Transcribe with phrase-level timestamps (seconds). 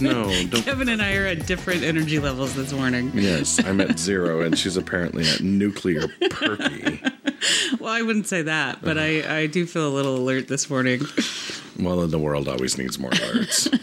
[0.04, 0.64] no, don't.
[0.64, 3.10] Kevin and I are at different energy levels this morning.
[3.14, 7.00] Yes, I'm at zero, and she's apparently at nuclear perky.
[7.78, 11.02] Well, I wouldn't say that, but I, I do feel a little alert this morning.
[11.78, 13.78] Well, the world always needs more alerts.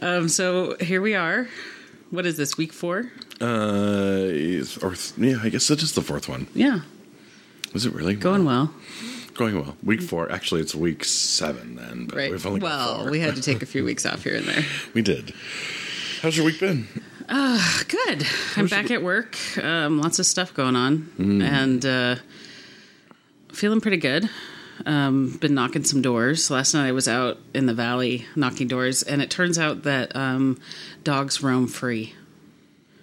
[0.00, 1.48] Um, so here we are.
[2.10, 3.10] What is this, week four?
[3.40, 6.48] Uh, or yeah, I guess it is just the fourth one.
[6.54, 6.80] Yeah,
[7.74, 8.74] Is it really going well.
[9.34, 9.76] Going well.
[9.82, 10.30] Week four.
[10.30, 12.06] Actually, it's week seven then.
[12.06, 12.30] But Right.
[12.30, 14.64] we've only Well, we had to take a few weeks off here and there.
[14.94, 15.32] we did.
[16.20, 16.86] How's your week been?
[17.28, 18.26] Good.
[18.56, 19.36] I'm back at work.
[19.62, 22.16] Um, lots of stuff going on, and uh,
[23.52, 24.28] feeling pretty good.
[24.84, 26.50] Um, been knocking some doors.
[26.50, 30.14] Last night I was out in the valley knocking doors, and it turns out that
[30.14, 30.60] um,
[31.04, 32.14] dogs roam free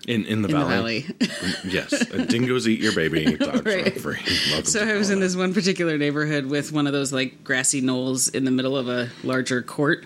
[0.08, 1.02] In in the in valley.
[1.20, 1.52] the valley.
[1.66, 3.36] yes, dingoes eat your baby.
[3.38, 4.00] Dogs Right.
[4.00, 4.18] free.
[4.50, 7.82] Welcome So I was in this one particular neighborhood with one of those like grassy
[7.82, 10.06] knolls in the middle of a larger court,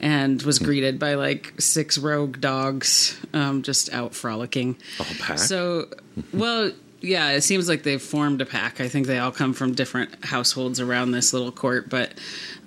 [0.00, 4.76] and was greeted by like six rogue dogs, um, just out frolicking.
[5.00, 5.38] All pack?
[5.38, 5.88] So,
[6.32, 8.80] well, yeah, it seems like they've formed a pack.
[8.80, 12.12] I think they all come from different households around this little court, but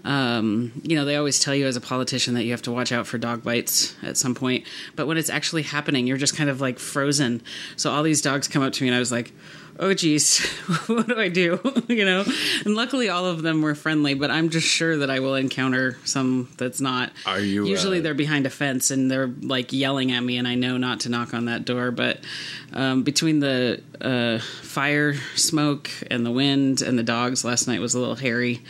[0.06, 2.92] um, you know, they always tell you as a politician that you have to watch
[2.92, 4.66] out for dog bites at some point.
[4.95, 7.42] But when it's actually happening, you're just kind of like frozen.
[7.75, 9.33] So all these dogs come up to me, and I was like,
[9.80, 10.45] "Oh, geez,
[10.86, 12.23] what do I do?" you know.
[12.66, 14.14] And luckily, all of them were friendly.
[14.14, 17.11] But I'm just sure that I will encounter some that's not.
[17.26, 20.48] Are you, Usually, uh, they're behind a fence and they're like yelling at me, and
[20.48, 21.89] I know not to knock on that door.
[21.89, 22.20] But
[22.73, 27.95] um, between the uh, fire smoke and the wind and the dogs, last night was
[27.95, 28.61] a little hairy.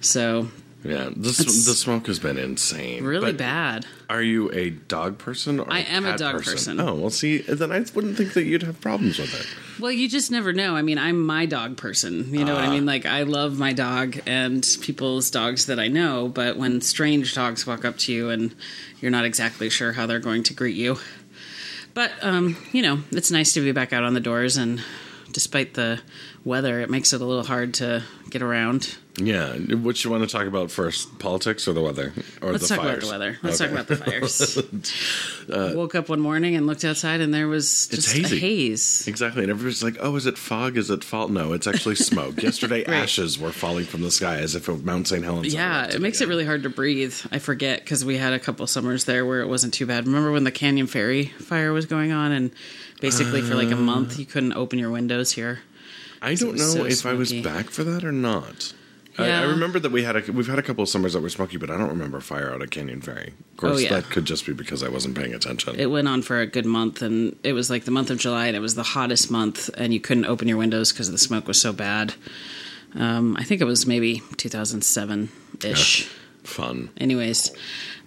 [0.00, 0.46] So
[0.88, 3.04] Yeah, the, the smoke has been insane.
[3.04, 3.86] really But bad.
[4.08, 5.60] Are you a dog person?
[5.60, 6.80] Or I am a cat dog person.
[6.80, 9.46] Oh well, see, then I wouldn't think that you'd have problems with it.
[9.82, 10.76] Well, you just never know.
[10.76, 12.32] I mean, I'm my dog person.
[12.34, 12.70] You know what I Ah.
[12.70, 12.86] mean?
[12.86, 17.66] Like, I love my dog and people's dogs that I know, but when strange dogs
[17.66, 18.54] walk up to you and
[19.00, 20.96] you're not exactly sure how they're going to greet you.
[21.94, 24.80] But, um, you know, it's nice to be back out on the doors, and
[25.32, 26.00] despite the
[26.44, 28.96] weather, it makes it a little hard to get around.
[29.20, 31.18] Yeah, what you want to talk about first?
[31.18, 32.98] Politics or the weather or Let's the talk fires?
[33.04, 33.38] about the weather.
[33.42, 33.70] Let's Okay.
[33.70, 34.58] talk about the fires.
[35.48, 39.08] Uh, Woke up one morning and looked outside, and there was just a haze.
[39.08, 40.76] Exactly, and everybody's like, "Oh, is it fog?
[40.76, 42.42] Is it fall?" No, it's actually smoke.
[42.42, 42.98] Yesterday, Right.
[42.98, 45.24] ashes were falling from the sky as if Mount St.
[45.24, 45.54] Helens.
[45.54, 47.14] Yeah, it makes it really hard to breathe.
[47.32, 50.06] I forget because we had a couple summers there where it wasn't too bad.
[50.06, 52.50] Remember when the Canyon Ferry fire was going on, and
[53.00, 53.76] basically for like a uh.
[53.76, 55.60] month you couldn't open your windows here.
[56.20, 58.74] I don't know so if I was back for that or not.
[59.18, 61.28] I, I remember that we had a, we've had a couple of summers that were
[61.28, 63.34] smoky, but I don't remember a fire out at Canyon Ferry.
[63.52, 63.88] Of course, Oh, yeah.
[64.00, 65.78] that could just be because I wasn't paying attention.
[65.78, 68.46] It went on for a good month, and it was like the month of July,
[68.46, 71.46] and it was the hottest month, and you couldn't open your windows because the smoke
[71.48, 72.14] was so bad.
[72.94, 75.28] Um, I think it was maybe 2007
[75.64, 76.08] ish.
[76.44, 76.88] Fun.
[76.96, 77.50] Anyways,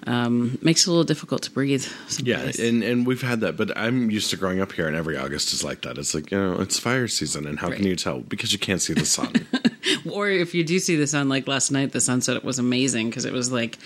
[0.07, 1.85] um, makes it a little difficult to breathe.
[2.23, 5.15] Yeah, and, and we've had that, but I'm used to growing up here, and every
[5.15, 5.99] August is like that.
[5.99, 8.21] It's like you know, it's fire season, and how can you tell?
[8.21, 9.33] Because you can't see the sun.
[10.11, 13.25] Or if you do see the sun, like last night, the sunset was amazing because
[13.25, 13.77] it was like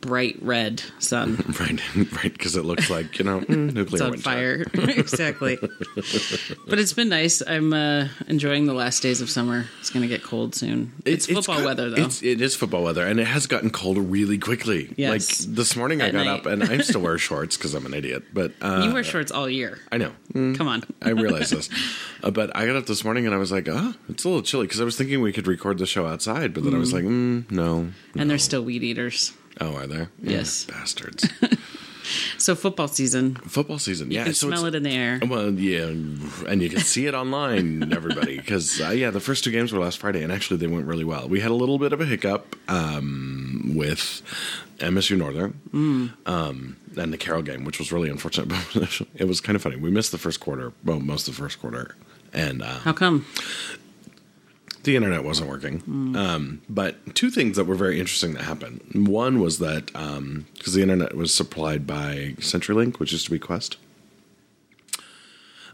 [0.00, 1.36] bright red sun.
[1.60, 1.80] right,
[2.14, 4.22] right, because it looks like you know mm, nuclear It's on winter.
[4.22, 4.66] fire.
[4.74, 5.58] exactly.
[6.66, 7.42] but it's been nice.
[7.46, 9.66] I'm uh, enjoying the last days of summer.
[9.80, 10.92] It's going to get cold soon.
[11.04, 12.02] It's, football got- weather, though.
[12.04, 14.92] It's, it is football weather, and it has gotten cold really quickly.
[14.96, 15.10] Yes.
[15.46, 16.40] Like this morning, I got night.
[16.40, 18.24] up, and I still wear shorts because I'm an idiot.
[18.32, 19.78] But uh, you wear shorts all year.
[19.92, 20.12] I know.
[20.32, 20.82] Mm, Come on.
[21.02, 21.68] I realize this,
[22.22, 24.42] uh, but I got up this morning and I was like, "Ah, it's a little
[24.42, 26.92] chilly." Because I was thinking we could record the show outside, but then I was
[26.92, 29.32] like, mm, "No." And they're still weed eaters.
[29.60, 30.10] Oh, are there?
[30.22, 30.64] Yes.
[30.64, 31.28] Bastards.
[32.38, 33.36] So football season.
[33.36, 34.10] Football season.
[34.10, 35.20] You yeah, can so smell it in the air.
[35.24, 39.52] Well, yeah, and you can see it online, everybody, because uh, yeah, the first two
[39.52, 41.28] games were last Friday, and actually they went really well.
[41.28, 44.22] We had a little bit of a hiccup um, with
[44.78, 46.12] MSU Northern Mm.
[46.26, 48.48] um, and the Carroll game, which was really unfortunate.
[48.74, 49.76] But it was kind of funny.
[49.76, 51.94] We missed the first quarter, well, most of the first quarter,
[52.32, 53.26] and uh, How come?
[54.82, 55.82] The internet wasn't working.
[56.16, 59.06] Um, but two things that were very interesting that happened.
[59.08, 63.76] One was that because the internet was supplied by CenturyLink, which used to be Qwest.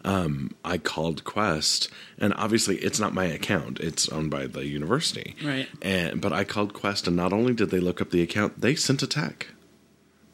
[0.04, 1.88] Um, I called Qwest,
[2.18, 5.34] and obviously it's not my account; it's owned by the university.
[5.44, 5.68] Right.
[5.82, 8.76] And but I called Qwest, and not only did they look up the account, they
[8.76, 9.48] sent a tech.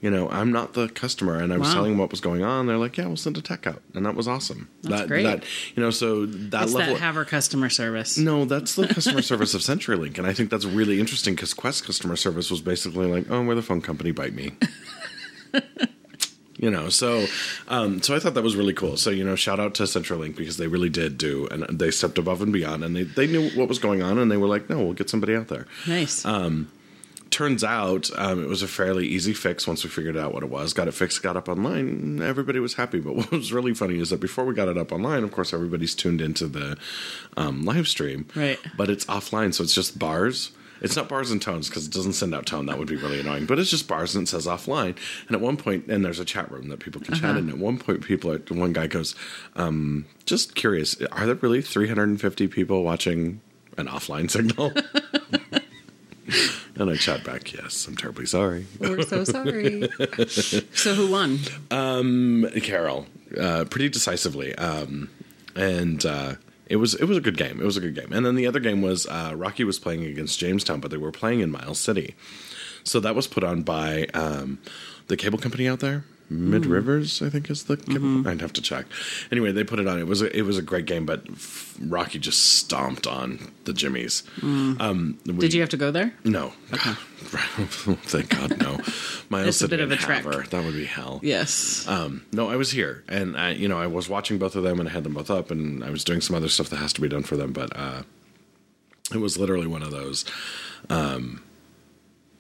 [0.02, 1.74] You know, I'm not the customer, and I was Wow.
[1.74, 2.66] telling them what was going on.
[2.66, 4.68] They're like, "Yeah, we'll send a tech out," and that was awesome.
[4.82, 5.22] That's that, great.
[5.22, 5.44] That
[5.76, 6.94] you know, so that It's level.
[6.94, 8.18] that Haver customer service.
[8.18, 11.84] No, that's the customer service of CenturyLink, and I think that's really interesting because Qwest
[11.84, 14.52] customer service was basically like, "Oh, we're the phone company, bite me."
[16.58, 17.26] you know, so
[17.68, 18.96] um, so I thought that was really cool.
[18.96, 22.18] So you know, shout out to CenturyLink because they really did do, and they stepped
[22.18, 24.68] above and beyond, and they they knew what was going on, and they were like,
[24.68, 26.24] "No, we'll get somebody out there." Nice.
[27.32, 30.50] Turns out um, it was a fairly easy fix once we figured out what it
[30.50, 30.72] was.
[30.72, 32.22] Got it fixed, got up online.
[32.22, 33.00] Everybody was happy.
[33.00, 35.52] But what was really funny is that before we got it up online, of course,
[35.52, 36.76] everybody's tuned into the
[37.36, 38.28] um, live stream.
[38.36, 38.58] Right.
[38.76, 40.52] But it's offline, so it's just bars.
[40.82, 42.66] It's not bars and tones because it doesn't send out tone.
[42.66, 43.46] That would be really annoying.
[43.46, 44.96] But it's just bars and it says offline.
[45.28, 47.48] And at one point, and there's a chat room that people can chat in.
[47.48, 49.14] At one point, people, are, one guy goes,
[49.54, 53.40] um, "Just curious, are there really 350 people watching
[53.78, 54.72] an offline signal?"
[56.76, 59.88] and I chat back, "Yes, I'm terribly sorry." We're so sorry.
[60.28, 61.38] so who won?
[62.62, 63.06] Carroll,
[63.38, 65.10] uh, pretty decisively, um,
[65.54, 66.34] and uh,
[66.66, 67.60] it was it was a good game.
[67.60, 68.12] It was a good game.
[68.12, 71.12] And then the other game was uh, Rocky was playing against Jamestown, but they were
[71.12, 72.14] playing in Miles City,
[72.84, 74.58] so that was put on by um,
[75.08, 76.04] the cable company out there.
[76.32, 77.76] Mid Rivers, I think is the.
[77.76, 78.26] Cable.
[78.26, 78.86] I'd have to check.
[79.30, 79.98] Anyway, they put it on.
[79.98, 81.24] It was a, it was a great game, but
[81.80, 84.22] Rocky just stomped on the Jimmies.
[84.42, 86.12] Um, we- Did you have to go there?
[86.24, 86.52] No.
[87.22, 88.78] Thank God, no.
[89.30, 90.24] Miles It's a bit of a trek.
[90.24, 91.20] That would be hell.
[91.22, 91.86] Yes.
[91.88, 94.80] Um, no, I was here, and I, you know, I was watching both of them,
[94.80, 96.92] and I had them both up, and I was doing some other stuff that has
[96.94, 97.52] to be done for them.
[97.52, 98.02] But uh,
[99.12, 100.24] it was literally one of those
[100.90, 101.42] um,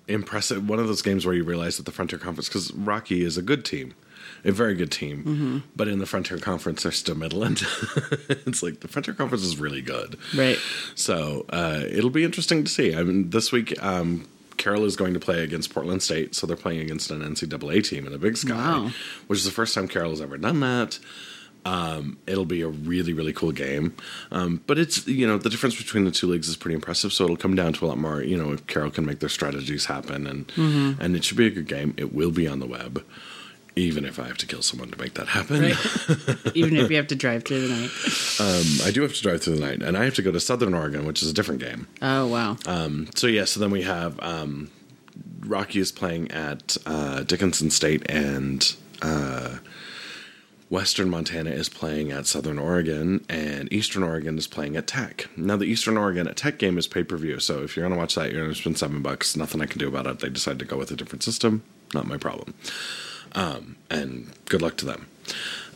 [0.08, 3.36] impressive, one of those games where you realize that the Frontier Conference, because Rocky is
[3.38, 3.94] a good team,
[4.44, 5.58] a very good team, Mm-hmm.
[5.76, 7.62] but in the Frontier Conference, they're still Midland.
[8.28, 10.58] it's like the Frontier Conference is really good, right.
[10.94, 12.94] so uh, it'll be interesting to see.
[12.94, 13.80] I mean, this week.
[13.82, 14.28] Um,
[14.58, 18.06] Carroll is going to play against Portland State, so they're playing against an NCAA team
[18.06, 18.90] in the Big Sky, Wow.
[19.26, 21.00] which is the first time Carroll has ever done that.
[21.64, 23.94] Um, it'll be a really, really cool game.
[24.32, 27.12] Um, but it's, you know, the difference between the two leagues is pretty impressive.
[27.12, 29.28] So it'll come down to a lot more, you know, if Carroll can make their
[29.28, 31.00] strategies happen and, Mm-hmm.
[31.00, 31.94] and it should be a good game.
[31.96, 33.04] It will be on the web,
[33.76, 35.62] even if I have to kill someone to make that happen.
[35.62, 35.76] Right.
[36.54, 37.90] Even if you have to drive through the night.
[38.40, 40.40] Um, I do have to drive through the night and I have to go to
[40.40, 41.86] Southern Oregon, which is a different game.
[42.02, 42.56] Oh wow.
[42.66, 44.70] Um, so yeah, so then we have um,
[45.46, 49.56] Rocky is playing at uh, Dickinson State, and uh,
[50.72, 55.28] Western Montana is playing at Southern Oregon, and Eastern Oregon is playing at Tech.
[55.36, 57.92] Now the Eastern Oregon at Tech game is pay per view, so if you're going
[57.92, 59.36] to watch that, you're going to spend seven bucks.
[59.36, 60.20] Nothing I can do about it.
[60.20, 61.62] They decided to go with a different system.
[61.92, 62.54] Not my problem.
[63.32, 65.08] Um, and good luck to them.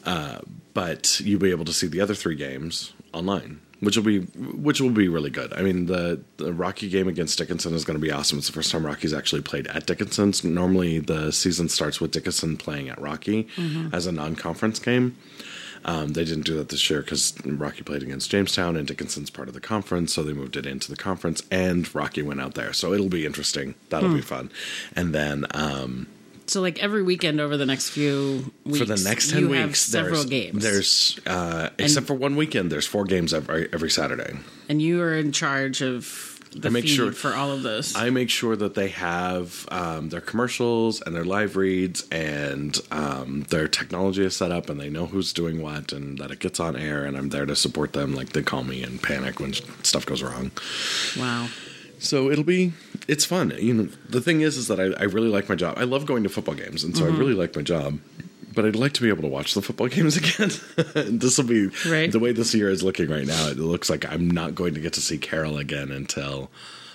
[0.06, 0.38] Uh,
[0.72, 4.80] but you'll be able to see the other three games online, which will be which
[4.80, 5.52] will be really good.
[5.52, 8.38] I mean, the the Rocky game against Dickinson is going to be awesome.
[8.38, 10.44] It's the first time Rocky's actually played at Dickinson's.
[10.44, 13.48] Normally, the season starts with Dickinson playing at Rocky
[13.92, 15.16] as a non-conference game.
[15.84, 19.46] Um, they didn't do that this year because Rocky played against Jamestown and Dickinson's part
[19.46, 21.42] of the conference, so they moved it into the conference.
[21.50, 23.76] And Rocky went out there, so it'll be interesting.
[23.90, 24.50] That'll be fun.
[24.96, 26.08] And then um,
[26.48, 29.60] So like every weekend over the next few weeks, for the next 10 you weeks
[29.60, 30.62] have several there's, games.
[30.62, 34.38] there's uh, except for one weekend there's four games every, every saturday
[34.68, 37.94] and you are in charge of the I make sure- for all of those.
[37.96, 43.42] i make sure that they have um, their commercials and their live reads and um,
[43.50, 46.60] their technology is set up and they know who's doing what and that it gets
[46.60, 49.52] on air and i'm there to support them like they call me and panic when
[49.82, 50.50] stuff goes wrong
[51.18, 51.48] wow.
[51.98, 52.72] So it'll be
[53.08, 55.74] it's fun you know the thing is is that i, I really like my job
[55.76, 57.18] i love going to football games and so i mm-hmm.
[57.18, 58.00] really like my job
[58.56, 60.50] but I'd like to be able to watch the football games again.
[61.18, 62.10] this will be Right.
[62.10, 63.48] the way this year is looking right now.
[63.48, 66.50] It looks like I'm not going to get to see Carroll again until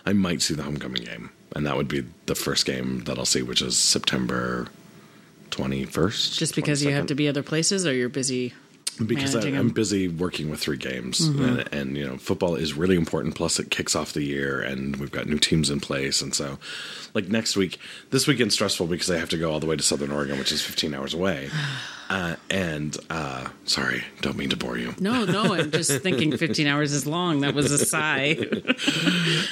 [0.05, 3.25] I might see the homecoming game, and that would be the first game that I'll
[3.25, 4.69] see, which is September
[5.51, 6.37] 21st.
[6.37, 8.53] Just because you have to be other places, or you're busy.
[9.05, 9.53] Because I, I'm.
[9.53, 9.67] Mm-hmm.
[9.69, 13.35] busy working with three games, and, and you know, football is really important.
[13.35, 16.57] Plus, it kicks off the year, and we've got new teams in place, and so,
[17.13, 17.79] like next week,
[18.09, 20.51] this weekend's stressful because I have to go all the way to Southern Oregon, which
[20.51, 21.49] is 15 hours away.
[22.11, 24.93] Uh, and uh, sorry, don't mean to bore you.
[24.99, 27.39] No, no, I'm just thinking 15 hours is long.
[27.39, 28.37] That was a sigh.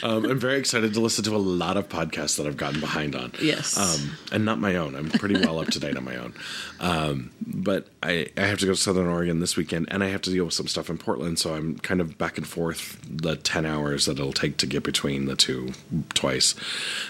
[0.02, 3.16] Um, I'm very excited to listen to a lot of podcasts that I've gotten behind
[3.16, 3.32] on.
[3.42, 3.78] Yes.
[3.78, 4.96] Um, and not my own.
[4.96, 6.34] I'm pretty well up to date on my own.
[6.80, 10.22] Um, but I, I have to go to Southern Oregon this weekend, and I have
[10.22, 11.38] to deal with some stuff in Portland.
[11.40, 14.84] So I'm kind of back and forth the 10 hours that it'll take to get
[14.84, 15.74] between the two
[16.14, 16.56] twice,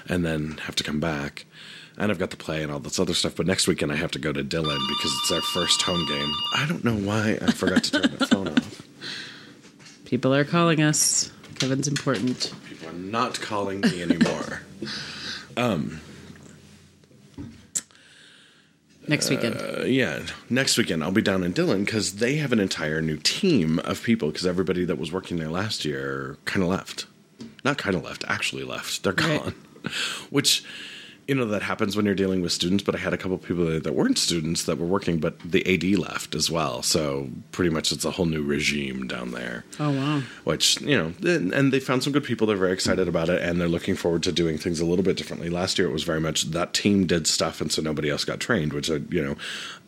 [0.08, 1.46] and then have to come back.
[2.00, 3.36] And I've got to play and all this other stuff.
[3.36, 6.32] But next weekend I have to go to Dillon because it's our first home game.
[6.56, 8.82] I don't know why I forgot to turn my phone off.
[10.06, 11.32] People are calling us.
[11.60, 12.54] Kevin's important.
[12.70, 14.62] People are not calling me anymore.
[15.58, 16.00] um.
[19.08, 19.58] Next weekend.
[19.60, 23.18] Uh, yeah, next weekend I'll be down in Dillon because they have an entire new
[23.18, 27.08] team of people because everybody that was working there last year kind of left.
[27.66, 29.04] Not kind of left, actually left.
[29.04, 29.44] They're Right.
[29.44, 29.56] gone.
[30.30, 30.64] Which
[31.30, 33.44] you know that happens when you're dealing with students but i had a couple of
[33.44, 36.82] people that weren't students that were working but the ad left as well.
[36.82, 39.66] So pretty much it's a whole new regime down there.
[39.80, 40.22] Oh wow.
[40.44, 42.48] which you know and and they found some good people.
[42.48, 45.18] They're very excited about it and they're looking forward to doing things a little bit
[45.18, 45.50] differently.
[45.50, 48.40] Last year it was very much that team did stuff and so nobody else got
[48.40, 49.36] trained which i you know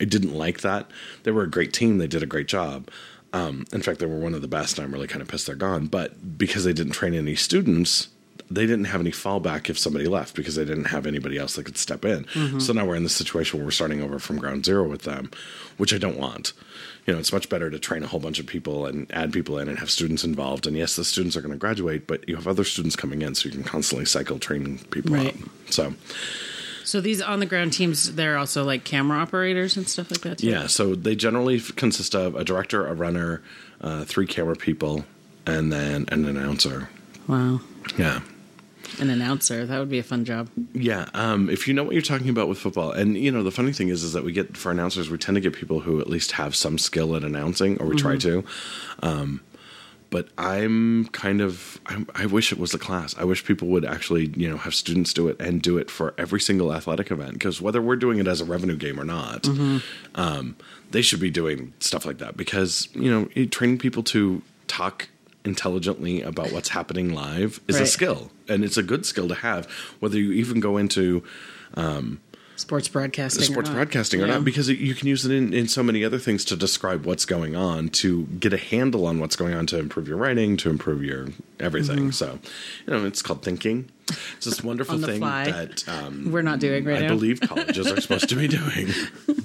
[0.00, 0.90] i didn't like that.
[1.22, 1.98] They were a great team.
[1.98, 2.88] They did a great job.
[3.34, 5.56] Um, in fact they were one of the best i'm really kind of pissed they're
[5.56, 5.86] gone.
[5.86, 8.08] But because they didn't train any students
[8.54, 11.64] they didn't have any fallback if somebody left because they didn't have anybody else that
[11.64, 12.26] could step in.
[12.60, 15.30] So now we're in this situation where we're starting over from ground zero with them,
[15.76, 16.52] which I don't want.
[17.06, 19.58] You know, it's much better to train a whole bunch of people and add people
[19.58, 20.66] in and have students involved.
[20.68, 23.34] And yes, the students are going to graduate, but you have other students coming in,
[23.34, 25.28] so you can constantly cycle training people Right.
[25.34, 25.48] up.
[25.70, 25.94] So
[26.84, 30.38] So these on the ground teams, they're also like camera operators and stuff like that.
[30.38, 30.46] Too?
[30.48, 33.42] yeah, so they generally consist of a director, a runner,
[33.80, 35.04] uh, three camera people,
[35.46, 36.88] and then an announcer.
[37.26, 37.60] Wow.
[37.98, 38.20] Yeah.
[39.00, 39.66] An announcer.
[39.66, 40.48] That would be a fun job.
[40.74, 43.50] Yeah, um, if you know what you're talking about with football, and you know the
[43.50, 46.00] funny thing is, is that we get for announcers, we tend to get people who
[46.00, 48.44] at least have some skill at announcing, or we try to.
[49.02, 49.40] Um,
[50.12, 53.16] but I'm kind of, I, I wish it was a class.
[53.16, 56.12] I wish people would actually, you know, have students do it and do it for
[56.18, 57.32] every single athletic event.
[57.32, 59.48] Because whether we're doing it as a revenue game or not,
[60.14, 60.54] um,
[60.90, 62.36] they should be doing stuff like that.
[62.36, 65.08] Because you know, training people to talk
[65.44, 69.66] intelligently about what's happening live is a skill and it's a good skill to have
[70.00, 71.22] whether you even go into
[72.54, 73.42] Sports broadcasting.
[73.42, 73.78] sports or not.
[73.78, 74.34] broadcasting or Yeah.
[74.34, 77.04] not because it, you can use it in, in so many other things to describe
[77.06, 80.56] what's going on to get a handle on what's going on to improve your writing
[80.58, 82.38] to improve your everything so
[82.86, 83.90] you know it's called thinking
[84.36, 85.06] it's this wonderful Mm-hmm.
[85.06, 85.50] Thing fly.
[85.50, 87.08] that um, We're not doing right I now.
[87.08, 88.88] believe colleges are supposed to be doing.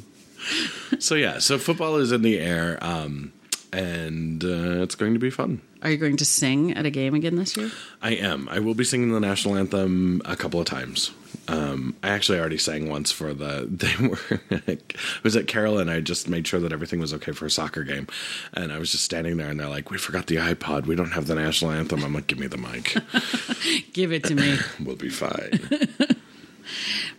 [1.00, 3.32] so yeah, so football is in the air, um,
[3.74, 5.62] and uh, it's going to be fun.
[5.82, 7.72] Are you going to sing at a game again this year?
[8.02, 8.50] I am.
[8.50, 11.12] I will be singing the national anthem a couple of times.
[11.48, 13.68] Um, I actually already sang once for the.
[13.78, 14.20] They were.
[14.68, 14.94] it
[15.24, 17.84] was at Carroll, and I just made sure that everything was okay for a soccer
[17.84, 18.08] game.
[18.54, 20.88] And I was just standing there, and they're like, "We forgot the iPod.
[20.88, 22.98] We don't have the national anthem." I'm like, "Give me the mic.
[23.94, 24.58] Give it to me.
[24.84, 25.60] we'll be fine."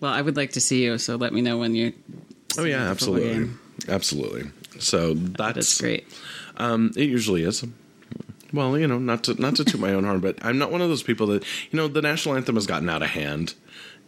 [0.00, 1.92] well, I would like to see you, so let me know when you.
[2.58, 3.50] oh yeah, absolutely,
[3.88, 4.50] absolutely.
[4.78, 6.06] So that's, That's great.
[6.58, 7.64] Um, it usually is.
[8.52, 10.80] Well, you know, not to not to toot my own horn, but I'm not one
[10.80, 13.54] of those people that you know the national anthem has gotten out of hand.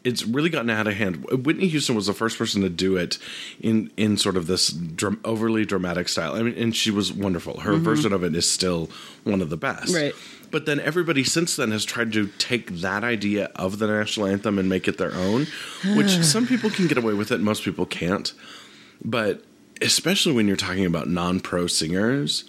[0.03, 1.27] It's really gotten out of hand.
[1.45, 3.19] Whitney Houston was the first person to do it
[3.61, 6.35] in in sort of this dram- overly dramatic style.
[6.35, 7.61] I mean, and she was wonderful.
[7.61, 8.89] Her version of it is still
[9.25, 9.95] one of the best.
[9.95, 10.15] Right.
[10.51, 14.59] But then everybody since then has tried to take that idea of the national anthem
[14.59, 15.47] and make it their own,
[15.95, 18.33] which some people can get away with it, most people can't.
[19.05, 19.45] But
[19.81, 22.45] especially when you're talking about non-pro singers,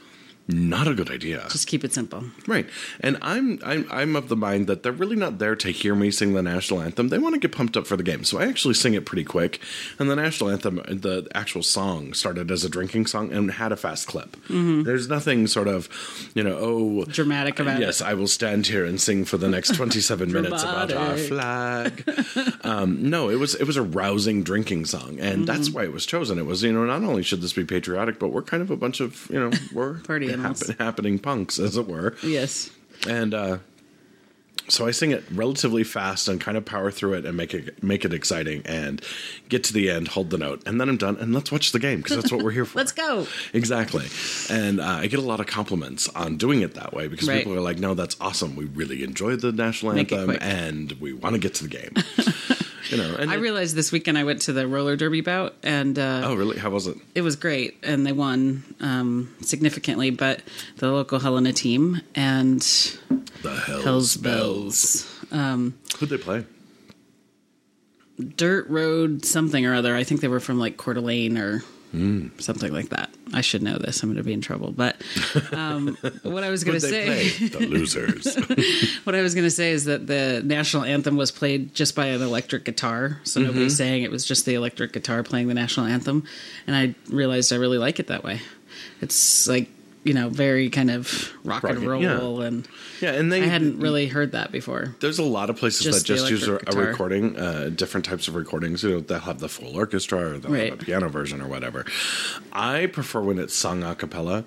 [0.51, 1.45] not a good idea.
[1.49, 2.23] Just keep it simple.
[2.47, 2.67] Right.
[2.99, 6.11] And I'm I'm I'm of the mind that they're really not there to hear me
[6.11, 7.09] sing the national anthem.
[7.09, 8.23] They want to get pumped up for the game.
[8.23, 9.59] So I actually sing it pretty quick.
[9.99, 13.77] And the national anthem, the actual song started as a drinking song and had a
[13.77, 14.35] fast clip.
[14.49, 15.89] There's nothing sort of,
[16.35, 17.81] you know, oh Dramatic about it.
[17.85, 22.03] yes, I will stand here and sing for the next 27 minutes about our flag.
[22.63, 25.77] um, no, it was it was a rousing drinking song, and that's Mm-hmm.
[25.77, 26.39] why it was chosen.
[26.39, 28.75] It was you know not only should this be patriotic, but we're kind of a
[28.75, 29.99] bunch of you know we're
[30.45, 30.69] Animals.
[30.79, 32.15] happening punks as it were.
[32.23, 32.69] Yes.
[33.07, 33.57] and uh,
[34.67, 37.83] so I sing it relatively fast and kind of power through it and make it
[37.83, 39.01] make it exciting and
[39.49, 41.17] get to the end, hold the note, and then I'm done.
[41.17, 42.77] And let's watch the game because that's what we're here for.
[42.77, 43.27] Let's go.
[43.53, 44.05] Exactly.
[44.49, 47.39] And uh, I get a lot of compliments on doing it that way because Right.
[47.39, 48.55] people are like, no, that's awesome.
[48.55, 51.93] We really enjoyed the national anthem and we want to get to the game.
[52.91, 55.55] you know, and I it- realized this weekend I went to the roller derby bout,
[55.63, 56.57] and uh, oh, really?
[56.59, 56.97] How was it?
[57.15, 60.09] it was great, and they won um, significantly.
[60.11, 60.41] But
[60.77, 62.59] the local Helena team and
[63.41, 65.05] The Hells, Hell's Bells.
[65.05, 66.45] Bells, um, Who'd they play?
[68.35, 69.95] Dirt Road something or other.
[69.95, 72.27] I think they were from like Coeur d'Alene or Hmm.
[72.39, 73.09] something like that.
[73.33, 74.01] I should know this.
[74.01, 74.71] I'm going to be in trouble.
[74.71, 75.01] But
[75.51, 77.29] um, what I was going to say.
[77.47, 78.25] The losers.
[79.03, 82.05] What I was going to say is that the national anthem was played just by
[82.07, 83.47] an electric guitar, so Mm-hmm.
[83.47, 86.23] nobody's saying it was just the electric guitar playing the national anthem,
[86.67, 88.39] and I realized I really like it that way.
[89.01, 89.69] It's like
[90.03, 92.47] you know very kind of rock and Rock it, roll, yeah.
[92.47, 92.67] and
[93.01, 94.95] yeah, and they I hadn't really heard that before.
[94.99, 98.27] There's a lot of places Just that just use a, a recording, uh, different types
[98.27, 98.83] of recordings.
[98.83, 100.71] You know, they'll have the full orchestra or they'll Right.
[100.71, 101.85] have a piano version or whatever.
[102.51, 104.45] I prefer when it's sung a cappella,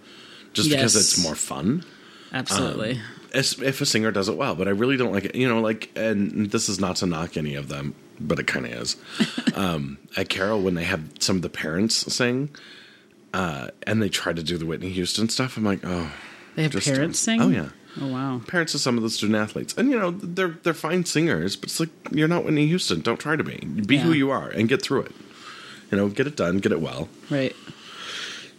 [0.52, 1.84] just because it's more fun.
[2.32, 3.00] Absolutely,
[3.32, 5.34] As- if a singer does it well, but I really don't like it.
[5.36, 8.66] You know, like, and this is not to knock any of them, but it kind
[8.66, 8.96] of is.
[9.54, 12.48] um, at Carroll, when they have some of the parents sing,
[13.34, 16.10] uh, and they try to do the Whitney Houston stuff, I'm like, oh,
[16.54, 17.42] They have Just, parents sing.
[17.42, 17.68] Oh yeah,
[18.00, 18.40] Oh wow.
[18.46, 21.64] parents of some of the student athletes, and you know they're they're fine singers, but
[21.68, 23.00] it's like you're not Whitney Houston.
[23.02, 23.56] Don't try to be.
[23.86, 25.12] Be who you are and get through it.
[25.90, 27.08] You know, get it done, get it well.
[27.30, 27.54] Right.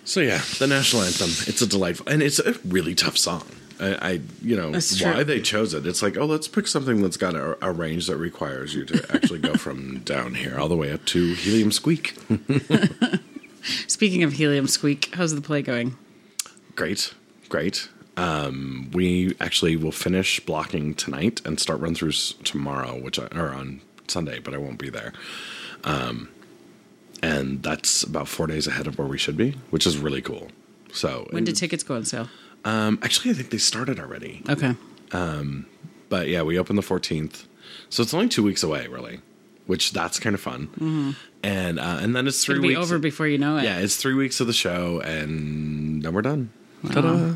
[0.04, 1.30] So yeah, the national anthem.
[1.48, 3.44] It's a delightful, and it's a really tough song.
[3.80, 5.24] I, I you know, That's why true.
[5.26, 5.86] they chose it.
[5.86, 9.06] It's like, oh, let's pick something that's got a, a range that requires you to
[9.14, 12.16] actually go from down here all the way up to helium squeak.
[13.88, 15.98] Speaking of helium squeak, how's the play going?
[16.76, 17.14] great,
[17.50, 17.88] great.
[18.18, 23.50] Um, we actually will finish blocking tonight and start run throughs tomorrow, which I, or
[23.54, 25.14] on Sunday, but I won't be there.
[25.84, 26.30] Um,
[27.24, 30.50] and that's about four days ahead of where we should be, which is really cool.
[30.94, 32.30] So When did tickets go on sale?
[32.66, 34.42] um, actually, I think they started already.
[34.50, 34.76] Okay.
[36.10, 37.46] But yeah, we open the 14th.
[37.90, 39.20] So it's only two weeks away, really,
[39.66, 41.16] which that's kind of fun.
[41.46, 42.80] And uh, and then it's three It'll be weeks.
[42.80, 43.66] over before you know it.
[43.66, 46.50] yeah, it's three weeks of the show, and then we're done.
[46.92, 47.36] Ta-da.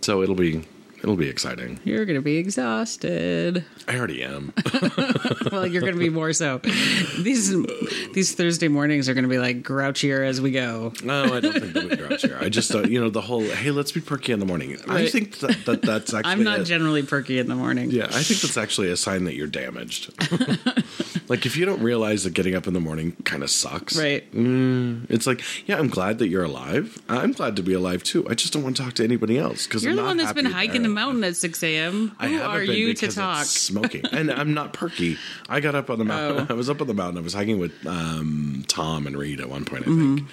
[0.00, 0.64] So it'll be
[1.00, 1.78] it'll be exciting.
[1.84, 3.64] You're gonna be exhausted.
[3.86, 4.52] I already am.
[5.52, 6.58] well, you're gonna be more so.
[6.58, 7.54] These
[8.14, 10.92] these Thursday mornings are gonna be like grouchier as we go.
[11.04, 12.38] no, I don't think that would out here.
[12.40, 14.76] I just uh, you know the whole hey, let's be perky in the morning.
[14.88, 17.92] I think that, that that's actually I'm not a- generally perky in the morning.
[17.92, 20.12] Yeah, I think that's actually a sign that you're damaged.
[21.28, 24.30] Like if you don't realize that getting up in the morning kind of sucks, Right.
[24.32, 26.98] Mm, it's like, yeah, I'm glad that you're alive.
[27.08, 28.28] I'm glad to be alive too.
[28.28, 30.32] I just don't want to talk to anybody else because You're I'm the one that's
[30.32, 32.08] been hiking the mountain at 6 a.m.
[32.20, 33.44] Who haven't are you to talk?
[33.46, 35.16] Smoking, and I'm not perky.
[35.48, 36.46] I got up on the mountain.
[36.48, 36.52] Oh.
[36.54, 37.18] I was up on the mountain.
[37.18, 40.16] I was hiking with um, Tom and Reed at one point, I Mm-hmm.
[40.16, 40.28] think.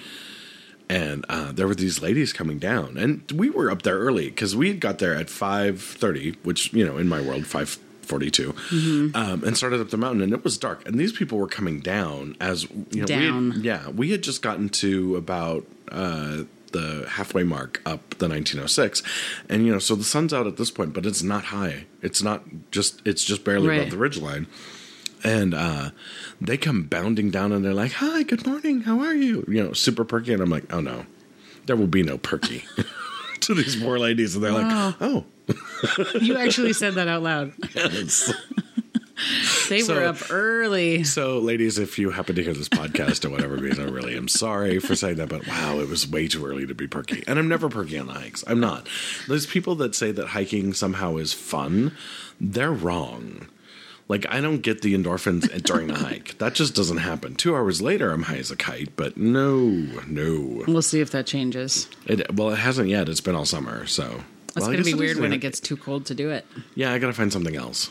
[0.88, 4.54] And uh, there were these ladies coming down, and we were up there early because
[4.54, 9.16] we got there at five thirty, which you know, in my world, five forty-two, Mm-hmm.
[9.16, 10.86] um, and started up the mountain, and it was dark.
[10.86, 13.50] And these people were coming down as you know, we Down.
[13.52, 19.02] had, yeah, we had just gotten to about uh, the halfway mark up the 1906,
[19.48, 21.84] and you know, so the sun's out at this point, but it's not high.
[22.02, 23.00] It's not just.
[23.04, 23.80] It's just barely Right.
[23.80, 24.46] above the ridge line.
[25.26, 25.90] And uh,
[26.38, 28.82] they come bounding down, and they're like, "Hi, good morning.
[28.82, 31.06] How are you?" You know, super perky, and I'm like, "Oh no,
[31.66, 32.64] there will be no perky."
[33.46, 35.24] to these poor ladies, and they're like, "Oh,
[36.20, 37.52] you actually said that out loud.
[37.74, 38.32] yes."
[39.68, 41.04] They So- were up early.
[41.04, 44.26] So, ladies, if you happen to hear this podcast or whatever reason, I really am
[44.26, 47.22] sorry for saying that, but wow, it was way too early to be perky.
[47.28, 48.42] And I'm never perky on the hikes.
[48.48, 48.88] I'm not.
[49.28, 51.96] Those people that say that hiking somehow is fun,
[52.40, 53.46] they're wrong.
[54.06, 56.36] Like, I don't get the endorphins during the hike.
[56.38, 57.36] That just doesn't happen.
[57.36, 59.60] Two hours later, I'm high as a kite, but no,
[60.06, 60.64] no.
[60.66, 61.88] We'll see if that changes.
[62.06, 63.08] It, well, it hasn't yet.
[63.08, 64.22] It's been all summer, so.
[64.48, 66.46] It's well, going to be weird when it gets too cold to do it.
[66.74, 67.90] Yeah, I got to find something else.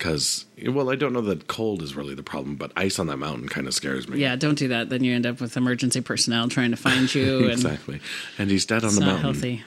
[0.00, 3.18] Because, well, I don't know that cold is really the problem, but ice on that
[3.18, 4.18] mountain kind of scares me.
[4.18, 4.88] Yeah, don't do that.
[4.88, 7.40] Then you end up with emergency personnel trying to find you.
[7.42, 8.00] and exactly.
[8.38, 9.58] And he's dead on the mountain.
[9.58, 9.62] healthy.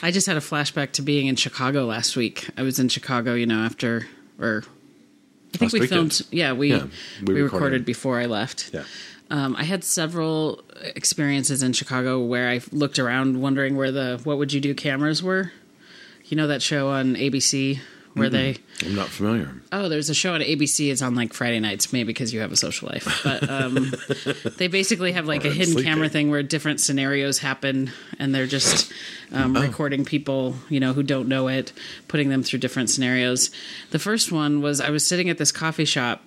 [0.02, 2.48] I just had a flashback to being in Chicago last week.
[2.56, 4.06] I was in Chicago, you know, after
[4.40, 4.64] or
[5.54, 6.14] I think Last we weekend.
[6.14, 6.32] filmed.
[6.32, 6.86] Yeah, we Yeah,
[7.24, 7.42] we we, recorded.
[7.42, 7.84] recorded.
[7.84, 8.70] before I left.
[8.72, 8.84] Yeah.
[9.30, 10.62] Um, I had several
[10.96, 15.22] experiences in Chicago where I looked around wondering where the "What Would You Do" cameras
[15.22, 15.52] were.
[16.24, 17.80] You know that show on ABC
[18.14, 19.52] where they I'm not familiar.
[19.70, 20.90] Oh, there's a show on ABC.
[20.90, 23.20] It's on like Friday nights, maybe because you have a social life.
[23.22, 23.92] But um,
[24.56, 25.92] they basically have like Or a hidden sleeping.
[25.92, 28.92] camera thing where different scenarios happen, and they're just
[29.32, 29.62] um, Oh.
[29.62, 31.72] recording people, you know, who don't know it,
[32.08, 33.50] putting them through different scenarios.
[33.90, 36.22] The first one was I was sitting at this coffee shop.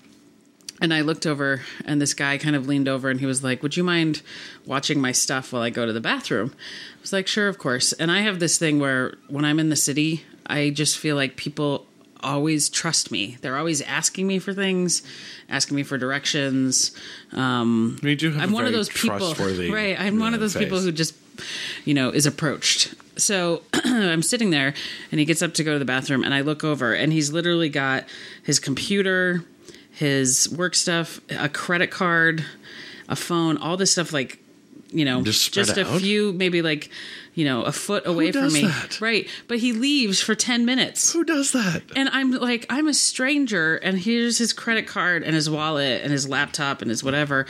[0.84, 3.62] And I looked over, and this guy kind of leaned over, and he was like,
[3.62, 4.24] "Would you mind
[4.66, 6.56] watching my stuff while I go to the bathroom?"
[6.98, 9.70] I was like, "Sure, of course." And I have this thing where when I'm in
[9.70, 11.86] the city, I just feel like people
[12.24, 13.38] always trust me.
[13.42, 15.02] They're always asking me for things,
[15.50, 16.92] asking me for directions.
[17.34, 19.34] Um, You do I'm one of those people,
[19.74, 20.00] right?
[20.00, 21.16] I'm one of those people who just,
[21.86, 22.94] you know, is approached.
[23.18, 24.74] So I'm sitting there,
[25.12, 27.32] and he gets up to go to the bathroom, and I look over, and he's
[27.32, 28.06] literally got
[28.44, 29.44] his computer,
[29.92, 32.46] his work stuff, a credit card,
[33.10, 34.38] a phone, all this stuff like.
[34.94, 36.02] You know, Just just a out?
[36.02, 36.90] few, maybe like,
[37.34, 38.66] you know, a foot away from does me.
[38.66, 39.00] that?
[39.00, 39.28] Right.
[39.48, 41.14] But he leaves for 10 minutes.
[41.14, 41.82] Who does that?
[41.96, 46.12] And I'm like, I'm a stranger, and here's his credit card and his wallet and
[46.12, 47.46] his laptop and his whatever.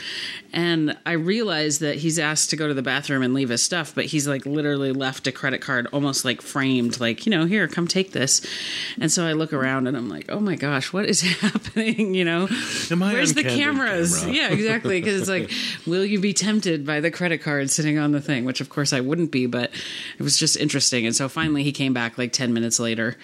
[0.53, 3.95] And I realize that he's asked to go to the bathroom and leave his stuff,
[3.95, 7.67] but he's like literally left a credit card almost like framed, like, you know, here,
[7.67, 8.45] come take this.
[8.99, 12.13] And so I look around and I'm like, oh my gosh, what is happening?
[12.13, 14.19] You know, where's the cameras?
[14.19, 14.35] camera?
[14.35, 14.99] Yeah, exactly.
[14.99, 15.51] Because it's like,
[15.87, 18.45] will you be tempted by the credit card sitting on the thing?
[18.45, 19.70] Which of course I wouldn't be, but
[20.17, 21.05] it was just interesting.
[21.05, 23.17] And so finally he came back like 10 minutes later.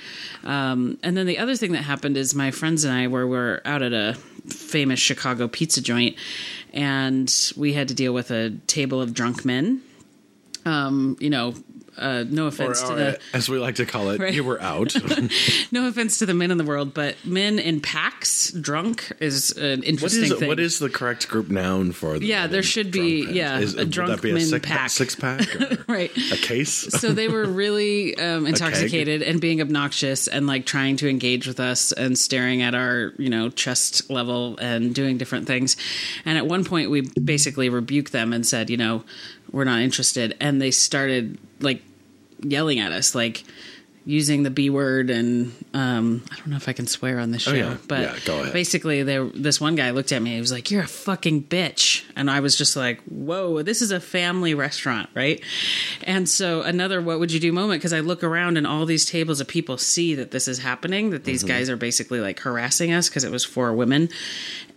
[0.43, 3.61] Um, and then the other thing that happened is my friends and I were, were
[3.65, 4.15] out at a
[4.47, 6.15] famous Chicago pizza joint
[6.73, 9.81] and we had to deal with a table of drunk men.
[10.65, 11.53] Um, you know,
[11.97, 14.33] uh, no Or, offense to or, the as we like to call it, Right.
[14.33, 14.95] you were out.
[15.71, 19.79] no offense to the men in the world, but men in packs drunk is an
[19.79, 20.47] what interesting is thing.
[20.47, 22.19] what is the correct group noun for?
[22.19, 23.35] The Yeah, there should be- pens?
[23.35, 24.89] yeah, Is, a drunk that be a men six pack.
[24.89, 26.11] six pack, or right?
[26.31, 26.69] a case?
[26.99, 31.59] so they were really um, intoxicated and being obnoxious and like trying to engage with
[31.59, 35.75] us and staring at our you know chest level and doing different things
[36.25, 39.03] and at one point we basically rebuked them and said you know
[39.51, 41.81] we're not interested and they started like
[42.41, 43.43] yelling at us like
[44.05, 47.41] using the b word and um, i don't know if i can swear on this
[47.41, 47.77] show Oh, yeah.
[47.89, 50.87] but Yeah, basically there this one guy looked at me he was like you're a
[50.87, 52.05] fucking bitch.
[52.15, 55.43] And i was just like whoa this is a family restaurant right?
[56.03, 57.51] And so another what would you do?
[57.51, 60.59] moment because i look around and all these tables of people see that this is
[60.59, 61.25] happening that Mm-hmm.
[61.25, 64.07] these guys are basically like harassing us because it was for women.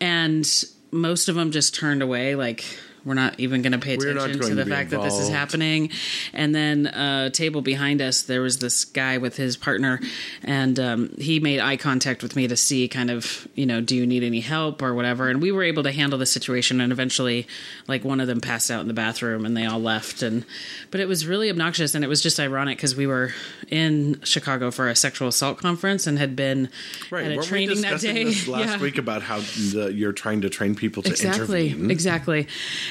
[0.00, 0.44] And
[0.90, 2.64] most of them just turned away like
[3.04, 5.90] we're not even going to pay attention to the to fact that this is happening.
[6.32, 10.00] And then a table behind us there was this guy with his partner
[10.42, 13.96] and um, he made eye contact with me to see kind of you know do
[13.96, 15.28] you need any help or whatever.
[15.28, 17.46] And we were able to handle the situation and eventually
[17.88, 20.22] like one of them passed out in the bathroom and they all left.
[20.22, 20.44] And
[20.90, 23.32] but it was really obnoxious and it was just ironic because we were
[23.68, 26.68] in chicago for a sexual assault conference and had been
[27.10, 27.24] Right.
[27.26, 28.80] at a Weren't training we that day this last Yeah.
[28.80, 31.68] week about how the, you're trying to train people to exactly.
[31.68, 31.90] intervene?
[31.90, 32.46] exactly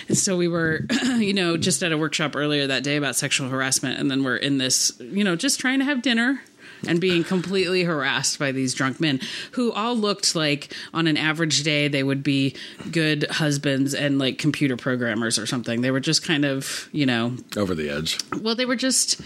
[0.08, 0.86] and so we were
[1.18, 4.38] you know just at a workshop earlier that day about sexual harassment and then we're
[4.38, 6.42] in this you know just trying to have dinner
[6.88, 9.20] and being completely harassed by these drunk men
[9.52, 12.56] who all looked like on an average day they would be
[12.92, 15.82] good husbands and like computer programmers or something.
[15.82, 17.36] They were just kind of you know.
[17.58, 18.18] Over the edge.
[18.42, 19.20] well they were just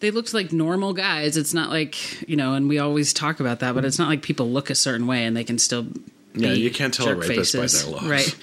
[0.00, 1.36] they looked like normal guys.
[1.36, 4.22] It's not like you know and we always talk about that but it's not like
[4.22, 5.86] people look a certain way and they can still
[6.34, 8.04] Yeah, you can't tell a rapist by their looks.
[8.06, 8.36] right.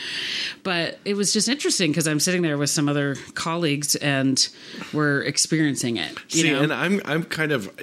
[0.63, 4.47] But it was just interesting because i'm sitting there with some other colleagues and
[4.93, 6.62] we're experiencing it you See, know?
[6.62, 7.73] and I'm I'm kind of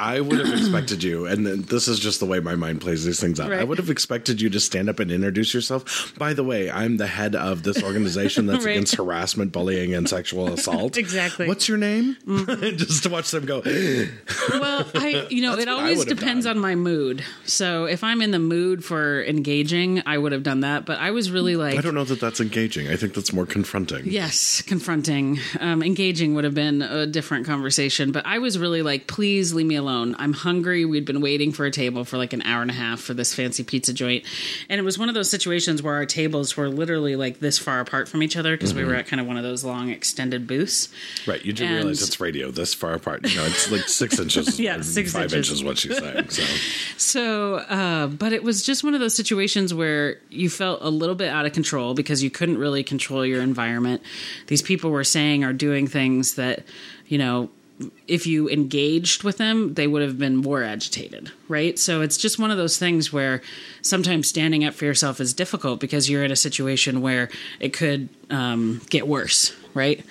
[0.00, 3.20] I would have expected you, and this is just the way my mind plays these
[3.20, 3.52] things out.
[3.52, 6.14] I would have expected you to stand up and introduce yourself.
[6.16, 8.72] By the way, I'm the head of this organization that's Right.
[8.72, 10.96] against harassment, bullying, and sexual assault.
[10.96, 11.46] Exactly.
[11.48, 12.16] What's your name?
[12.26, 13.60] just to watch them go.
[14.50, 16.56] well i you know it always depends done.
[16.56, 20.60] on my mood so if i'm in the mood for engaging i would have done
[20.60, 22.88] that but i was really like I don't know that that's engaging.
[22.88, 24.02] I think that's more confronting.
[24.06, 25.38] Yes, confronting.
[25.58, 29.66] Um, engaging would have been a different conversation, but I was really like, please leave
[29.66, 29.89] me alone.
[30.18, 30.84] I'm hungry.
[30.84, 33.34] We'd been waiting for a table for like an hour and a half for this
[33.34, 34.24] fancy pizza joint.
[34.68, 37.80] And it was one of those situations where our tables were literally like this far
[37.80, 40.46] apart from each other because we were at kind of one of those long extended
[40.46, 40.88] booths.
[41.26, 43.28] Right, you do And- realize it's radio this far apart.
[43.28, 44.58] You know, it's like six inches.
[44.60, 45.50] Yeah, six five inches.
[45.60, 45.64] inches.
[45.64, 46.28] What she's saying.
[46.30, 46.42] So
[46.96, 51.14] So, uh, but it was just one of those situations where you felt a little
[51.14, 54.02] bit out of control because you couldn't really control your environment.
[54.46, 56.64] These people were saying or doing things that,
[57.08, 57.50] you know,
[58.06, 61.78] if you engaged with them, they would have been more agitated, right?
[61.78, 63.42] So it's just one of those things where
[63.82, 68.08] sometimes standing up for yourself is difficult because you're in a situation where it could
[68.30, 70.04] um, get worse, right?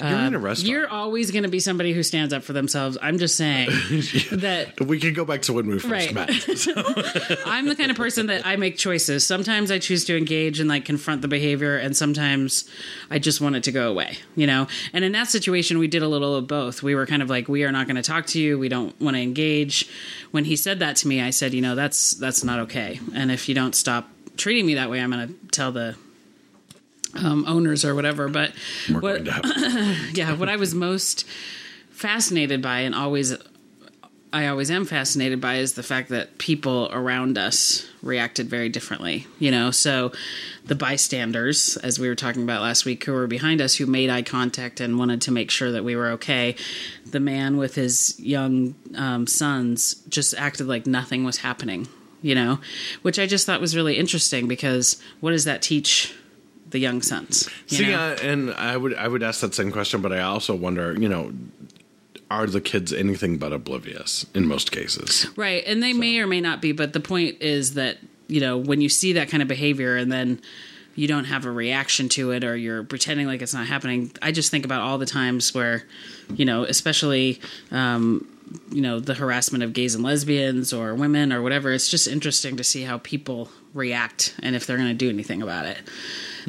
[0.00, 0.68] you're in a um, restaurant.
[0.70, 2.96] You're always going to be somebody who stands up for themselves.
[3.00, 3.68] I'm just saying
[4.32, 6.14] that we can go back to when we first Right.
[6.14, 6.28] met.
[7.46, 9.26] I'm the kind of person that I make choices.
[9.26, 12.68] Sometimes I choose to engage and like confront the behavior, and sometimes
[13.10, 14.66] I just want it to go away, you know?
[14.92, 16.82] And in that situation, we did a little of both.
[16.82, 18.58] We were kind of like, we are not going to talk to you.
[18.58, 19.88] We don't want to engage.
[20.30, 23.00] When he said that to me, I said, you know, that's that's not okay.
[23.14, 25.96] And if you don't stop treating me that way, I'm going to tell the
[27.14, 28.28] um, owners or whatever.
[28.28, 28.52] But
[28.88, 31.26] We're what, going to have yeah, what I was most
[31.90, 33.36] fascinated by and always
[34.32, 39.26] I always am fascinated by is the fact that people around us reacted very differently.
[39.38, 40.12] You know, so
[40.66, 44.10] the bystanders, as we were talking about last week, who were behind us, who made
[44.10, 46.56] eye contact and wanted to make sure that we were okay.
[47.06, 51.88] The man with his young um, sons just acted like nothing was happening.
[52.20, 52.58] You know,
[53.02, 56.12] which I just thought was really interesting because what does that teach
[56.70, 57.48] the young sons?
[57.66, 60.98] See, uh, and I would I would ask that same question, but I also wonder,
[60.98, 61.32] you know,
[62.30, 65.26] are the kids anything but oblivious in most cases?
[65.36, 65.64] Right.
[65.66, 68.80] And they may or may not be, but the point is that, you know, when
[68.80, 70.40] you see that kind of behavior and then
[70.94, 74.32] you don't have a reaction to it or you're pretending like it's not happening, I
[74.32, 75.84] just think about all the times where,
[76.34, 78.26] you know, especially, um,
[78.70, 81.72] you know, the harassment of gays and lesbians or women or whatever.
[81.72, 85.40] It's just interesting to see how people react and if they're going to do anything
[85.42, 85.78] about it.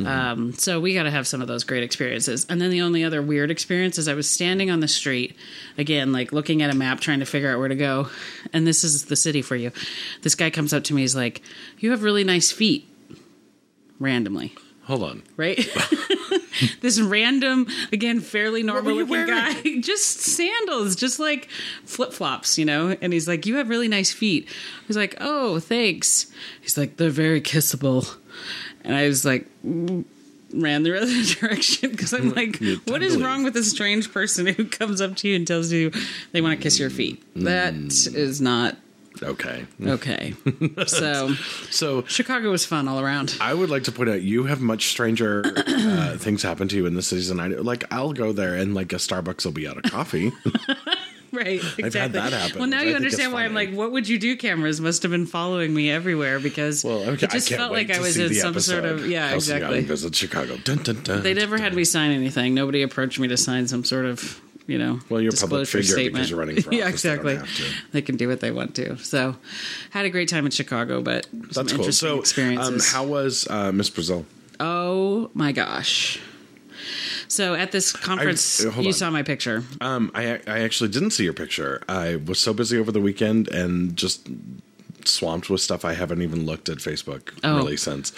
[0.05, 2.45] Um, so we got to have some of those great experiences.
[2.49, 5.35] And then the only other weird experience is I was standing on the street,
[5.77, 8.07] again, like looking at a map, trying to figure out where to go.
[8.53, 9.71] And this is the city for you.
[10.21, 11.41] This guy comes up to me, he's like,
[11.79, 12.87] You have really nice feet.
[13.99, 15.23] Randomly, Hold on.
[15.35, 15.59] right?
[16.81, 21.49] this random, again, fairly normal looking guy, just sandals, just like
[21.85, 22.95] flip flops, you know?
[23.01, 24.47] And he's like, You have really nice feet.
[24.49, 26.31] I was like, Oh, thanks.
[26.61, 28.15] He's like, They're very kissable.
[28.83, 30.05] And I was like, mm,
[30.53, 34.47] ran the other direction because I'm like, Yeah, what is wrong with a strange person
[34.47, 35.91] who comes up to you and tells you
[36.31, 37.21] they want to kiss your feet?
[37.35, 38.15] That Mm.
[38.15, 38.77] is not
[39.21, 39.65] Okay.
[39.85, 40.33] okay.
[40.87, 41.33] so
[41.69, 43.37] So Chicago was fun all around.
[43.41, 46.85] I would like to point out you have much stranger uh, things happen to you
[46.85, 47.61] in the cities than I do.
[47.61, 50.31] Like I'll go there and like a Starbucks will be out of coffee.
[51.31, 52.19] Right, exactly.
[52.19, 54.35] that happen, Well, now you understand why I'm like, what would you do?
[54.35, 57.99] Cameras must have been following me everywhere because Well, okay, it just felt like I
[57.99, 59.81] was in some sort of yeah, Kelsey exactly.
[59.81, 60.57] Visits Chicago.
[60.57, 62.53] Dun, dun, dun, They never had me sign anything.
[62.53, 65.83] Nobody approached me to sign some sort of you know Well, you're a public figure
[65.83, 66.13] statement.
[66.15, 66.85] because you're running for yeah.
[66.85, 67.37] They exactly.
[67.37, 67.63] to.
[67.91, 68.97] They can do what they want to.
[68.97, 69.35] So,
[69.91, 71.85] had a great time in Chicago, but some That's cool.
[71.85, 74.25] interesting So, um, how was uh, Miss Brazile?
[74.59, 76.19] oh my gosh!
[77.27, 78.93] So at this conference, uh, hold you on.
[78.93, 79.63] saw my picture.
[79.81, 81.81] Um, I I actually didn't see your picture.
[81.87, 84.27] I was so busy over the weekend and just
[85.09, 85.83] swamped with stuff.
[85.85, 87.57] I haven't even looked at Facebook Oh.
[87.57, 88.11] really since,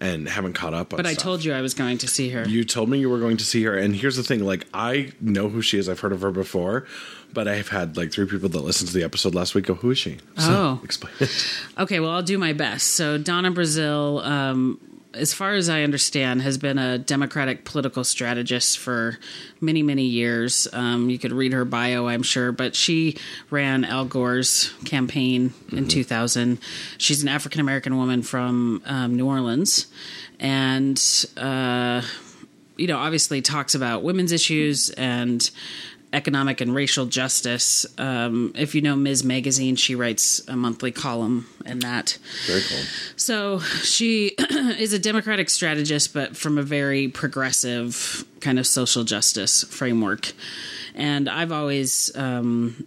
[0.00, 0.92] and haven't caught up.
[0.92, 1.22] on But I stuff.
[1.24, 2.46] told you I was going to see her.
[2.48, 5.12] You told me you were going to see her, and here's the thing: like, I
[5.20, 5.88] know who she is.
[5.88, 6.86] I've heard of her before,
[7.32, 9.90] but I've had like three people that listened to the episode last week go, "Who
[9.90, 10.80] is she?" So, Oh.
[10.84, 11.46] explain it.
[11.78, 12.88] Okay, well, I'll do my best.
[12.88, 14.78] So, Donna Brazile, um,
[15.14, 19.18] as far as I understand, has been a Democratic political strategist for
[19.60, 20.66] many, many years.
[20.72, 23.16] Um, you could read her bio, I'm sure, but she
[23.50, 26.58] ran Al Gore's campaign in 2000.
[26.98, 29.86] She's an African American woman from um, New Orleans.
[30.40, 31.00] And,
[31.36, 32.02] uh,
[32.76, 35.48] you know, obviously talks about women's issues and
[36.12, 37.86] economic and racial justice.
[37.98, 39.24] Um, if you know Ms.
[39.24, 42.18] Magazine, she writes a monthly column in that.
[42.46, 42.82] Very cool.
[43.16, 44.28] So she
[44.78, 50.32] is a Democratic strategist, but from a very progressive kind of social justice framework.
[50.94, 52.86] And I've always um,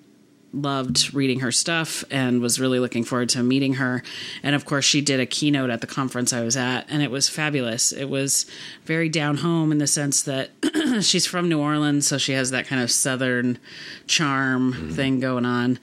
[0.56, 4.02] loved reading her stuff and was really looking forward to meeting her.
[4.42, 7.12] And of course, she did a keynote at the conference I was at, and it
[7.12, 7.92] was fabulous.
[7.92, 8.46] It was
[8.86, 10.52] very down home in the sense that
[11.02, 13.60] she's from New Orleans, so she has that kind of southern
[14.08, 15.80] charm thing going on,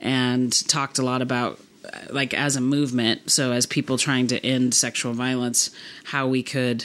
[0.00, 1.60] and talked a lot about
[2.10, 5.70] like as a movement so as people trying to end sexual violence
[6.04, 6.84] how we could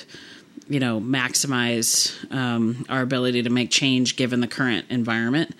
[0.68, 5.56] you know maximize um, our ability to make change given the current environment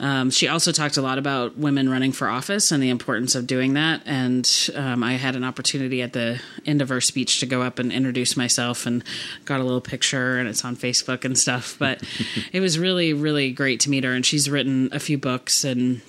[0.00, 3.46] um, she also talked a lot about women running for office and the importance of
[3.46, 4.00] doing that.
[4.06, 7.78] And um, I had an opportunity at the end of her speech to go up
[7.78, 9.04] and introduce myself and
[9.44, 11.76] got a little picture, and it's on Facebook and stuff.
[11.90, 12.02] But
[12.52, 14.12] it was really, really great to meet her.
[14.12, 16.02] And she's written a few books and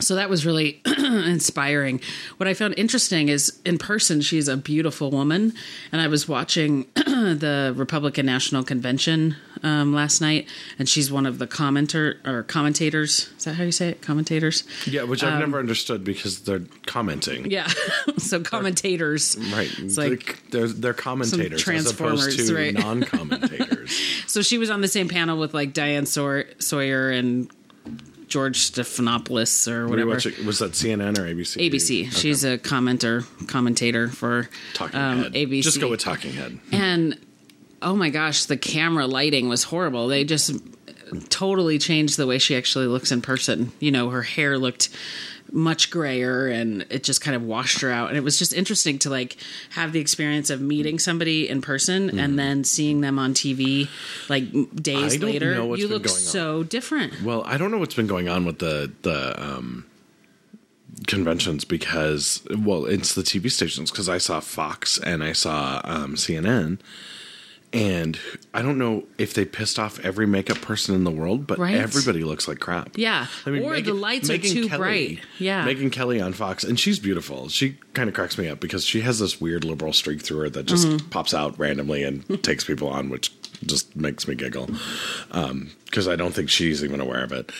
[0.00, 2.00] so that was really inspiring.
[2.38, 5.52] What I found interesting is in person, she's a beautiful woman.
[5.92, 10.46] And I was watching the Republican National Convention um, last night,
[10.78, 13.30] and she's one of the commenter or commentators.
[13.38, 14.02] Is that how you say it?
[14.02, 14.64] Commentators.
[14.86, 17.50] Yeah, which I've never understood because they're commenting.
[17.50, 17.68] Yeah.
[18.18, 19.36] so commentators.
[19.52, 19.70] Right.
[19.78, 22.74] It's like they're, they're commentators as Transformers, opposed to right.
[22.78, 23.98] non-commentators.
[24.26, 27.50] so she was on the same panel with like Diane Saw- Sawyer and
[28.28, 30.10] George Stephanopoulos or whatever.
[30.10, 31.68] watching- was that CNN or ABC?
[31.70, 32.02] ABC.
[32.02, 32.10] Okay.
[32.10, 35.32] She's a commenter, commentator for Talking um, Head.
[35.34, 35.62] ABC.
[35.62, 36.58] Just go with Talking Head.
[36.72, 37.18] and
[37.82, 40.08] oh my gosh, the camera lighting was horrible.
[40.08, 40.52] They just
[41.28, 43.72] totally changed the way she actually looks in person.
[43.80, 44.90] You know, her hair looked
[45.52, 49.00] much grayer and it just kind of washed her out and it was just interesting
[49.00, 49.36] to like
[49.70, 53.88] have the experience of meeting somebody in person and then seeing them on TV
[54.28, 54.44] like
[54.76, 55.24] days Mm-hmm.
[55.24, 58.92] Later you look so different Well, I don't know what's been going on with the
[59.02, 59.86] the um,
[61.06, 66.14] conventions because well, it's the TV stations because I saw Fox and I saw um,
[66.14, 66.78] CNN,
[67.72, 68.18] and
[68.52, 71.74] I don't know if they pissed off every makeup person in the world, but Right.
[71.76, 72.90] everybody looks like crap.
[72.98, 73.26] Yeah.
[73.46, 75.20] I mean, Or the lights are too bright.
[75.38, 75.64] Yeah.
[75.66, 77.48] Megyn Kelly on Fox, and she's beautiful.
[77.48, 80.50] She kind of cracks me up because she has this weird liberal streak through her
[80.50, 81.08] that just Mm-hmm.
[81.10, 83.32] pops out randomly and takes people on, which
[83.66, 84.68] just makes me giggle
[85.84, 87.52] because I don't think she's even aware of it.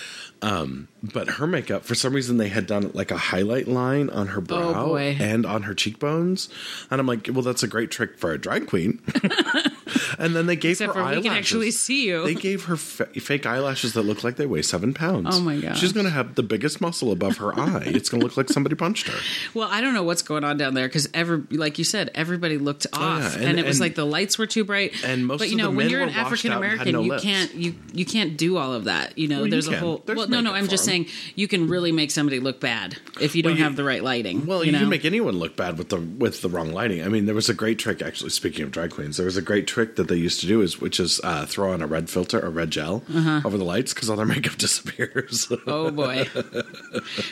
[0.43, 4.29] Um, but her makeup, for some reason, they had done like a highlight line on
[4.29, 6.49] her brow Oh, and on her cheekbones,
[6.91, 9.03] and I'm like, well, that's a great trick for a drag queen.
[10.19, 12.25] and then they gave Except her for we can actually see you.
[12.25, 15.29] They gave her fa- fake eyelashes that look like they weigh seven pounds.
[15.37, 15.77] Oh, my god!
[15.77, 17.83] She's going to have the biggest muscle above her eye.
[17.87, 19.19] It's going to look like somebody punched her.
[19.55, 22.57] Well, I don't know what's going on down there because ever, like you said, everybody
[22.59, 24.65] looked oh, off, Oh, yeah, and, and- it was and- like the lights were too
[24.65, 25.03] bright.
[25.05, 27.23] and most but you of know, the when you're an African American, no you lips.
[27.23, 29.19] can't you you can't do all of that.
[29.19, 29.79] You know, Well, you there's a can.
[29.81, 30.03] whole.
[30.07, 31.05] There's well, no, no, I'm just just 'em.
[31.05, 34.03] saying you can really make somebody look bad if you don't you- have the right
[34.05, 34.47] lighting.
[34.47, 34.81] Well, you, know?
[34.81, 37.03] can make anyone look bad with the with the wrong lighting.
[37.03, 38.31] I mean, there was a great trick actually.
[38.31, 40.61] Speaking of drag queens, there was a great trick trick that they used to do
[40.61, 43.03] is, which is uh, throw on a red filter, a red gel
[43.45, 45.51] over the lights because all their makeup disappears.
[45.67, 46.29] Oh boy.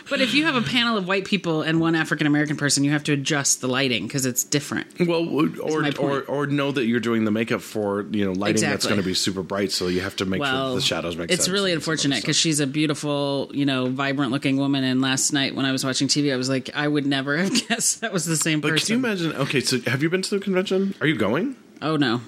[0.09, 2.91] but if you have a panel of white people and one African American person, you
[2.93, 4.87] have to adjust the lighting because it's different.
[5.07, 8.87] well, or, or or know that you're doing the makeup for you know lighting that's
[8.87, 11.45] going to be super bright, so you have to make sure the shadows make it's
[11.45, 11.53] sense.
[11.53, 14.85] really and some other unfortunate because she's a beautiful, you know, vibrant looking woman.
[14.85, 17.53] And last night when I was watching TV, I was like, I would never have
[17.69, 19.03] guessed that was the same But person.
[19.03, 19.43] can you imagine?
[19.43, 20.95] Okay, so have you been to the convention?
[21.01, 21.57] Are you going?
[21.83, 22.21] oh no,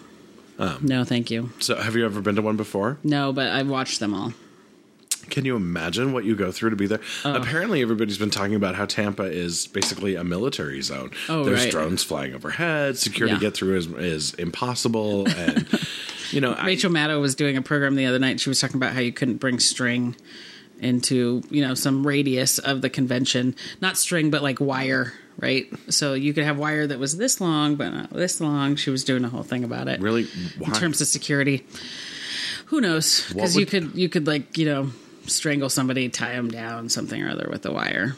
[0.60, 1.50] Um, no, thank you.
[1.58, 2.98] So have you ever been to one before?
[3.02, 4.32] No, but I've watched them all.
[5.28, 7.00] Can you imagine what you go through to be there?
[7.24, 7.34] Oh.
[7.34, 11.10] Apparently, everybody's been talking about how Tampa is basically a military zone.
[11.28, 11.70] Oh, There's right.
[11.70, 12.98] drones flying overhead.
[12.98, 13.40] Security Yeah.
[13.40, 15.68] get through is, is impossible, and
[16.30, 18.40] you know, I- Rachel Maddow was doing a program the other night.
[18.40, 20.16] She was talking about how you couldn't bring string
[20.80, 25.66] into you know some radius of the convention, not string, but like wire, right?
[25.88, 28.76] So you could have wire that was this long, but not this long.
[28.76, 30.00] She was doing a whole thing about it.
[30.00, 30.24] really
[30.58, 30.68] why?
[30.68, 31.66] in terms of security.
[32.66, 33.28] Who knows?
[33.32, 34.90] Because you could you could like you know
[35.26, 38.16] strangle somebody, tie them down, something or other with a wire.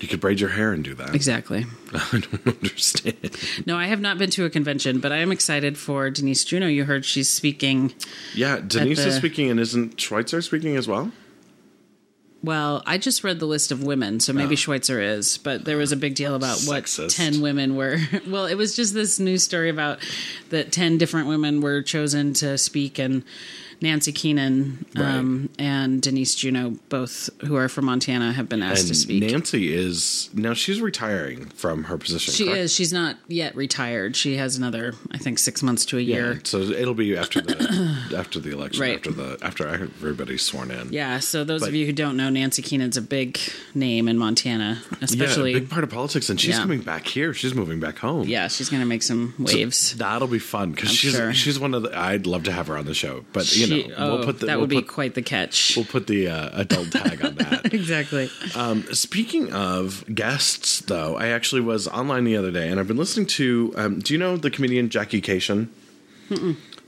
[0.00, 1.14] you could braid your hair and do that.
[1.14, 1.66] Exactly.
[1.92, 3.36] I don't understand.
[3.66, 6.66] No, I have not been to a convention, but I am excited for Denise Juneau.
[6.68, 7.92] You heard she's speaking.
[8.34, 11.10] Yeah, Denise is speaking, and isn't Schweitzer speaking as well?
[12.42, 14.56] Well, I just read the list of women, so maybe ah.
[14.56, 17.98] Schweitzer is, but there was a big deal about what 10 women were.
[18.28, 19.98] Well, it was just this news story about
[20.50, 23.24] that 10 different women were chosen to speak, and
[23.80, 28.94] Nancy Keenan um, and Denise Juneau, both who are from Montana, have been asked to
[28.94, 29.22] speak.
[29.22, 32.34] Nancy is now she's retiring from her position.
[32.34, 32.58] she correct?
[32.58, 32.74] is.
[32.74, 34.16] She's not yet retired.
[34.16, 36.40] She has another, I think, six months to a Yeah, year.
[36.44, 38.96] so it'll be after the after the election, Right.
[38.96, 40.92] after the after everybody's sworn in.
[40.92, 43.38] Yeah, so those But- of you who don't know, Nancy Keenan's a big
[43.74, 45.52] name in Montana, especially.
[45.52, 46.62] yeah, a big part of politics, and she's Yeah.
[46.62, 47.32] coming back here.
[47.32, 48.26] She's moving back home.
[48.28, 49.94] yeah, she's going to make some waves.
[49.96, 51.32] That'll be fun because she's sure.
[51.32, 51.96] she's one of the.
[51.96, 54.40] I'd love to have her on the show, but you She- know oh, we'll put
[54.40, 55.74] the that we'll would be quite the catch.
[55.76, 57.72] we'll put the uh, adult tag on that.
[57.72, 58.30] exactly.
[58.54, 62.96] Um, speaking of guests, though, I actually was online the other day, and I've been
[62.96, 63.72] listening to.
[63.76, 65.68] Um, do you know the comedian Jackie Kashian?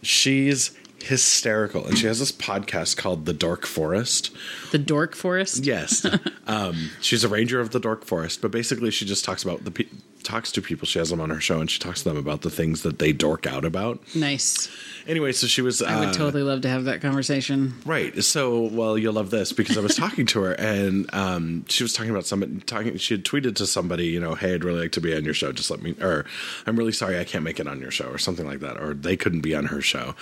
[0.03, 4.31] She's hysterical, and she has this podcast called The Dark Forest.
[4.71, 5.65] The Dork Forest.
[5.65, 6.07] Yes,
[6.47, 9.87] um, she's a ranger of the Dark Forest, but basically, she just talks about the
[10.23, 10.87] talks to people.
[10.87, 12.99] She has them on her show, and she talks to them about the things that
[12.99, 14.01] they dork out about.
[14.15, 14.69] Nice.
[15.07, 15.83] Anyway, so she was.
[15.83, 17.75] I would uh, totally love to have that conversation.
[17.85, 18.23] Right.
[18.23, 21.93] So, well, you'll love this because I was talking to her and um, she was
[21.93, 22.97] talking about somebody talking.
[22.99, 25.35] She had tweeted to somebody, you know, hey, I'd really like to be on your
[25.35, 25.53] show.
[25.53, 26.27] Just let me, or
[26.67, 28.95] I'm really sorry I can't make it on your show, or something like that, or
[28.95, 30.15] they couldn't be on her show.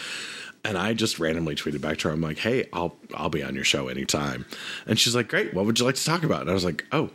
[0.65, 2.15] And I just randomly tweeted back to her.
[2.15, 4.45] I'm like, hey, I'll I'll be on your show anytime.
[4.87, 5.55] And she's like, great.
[5.55, 6.43] What would you like to talk about?
[6.43, 7.11] And I was like, oh.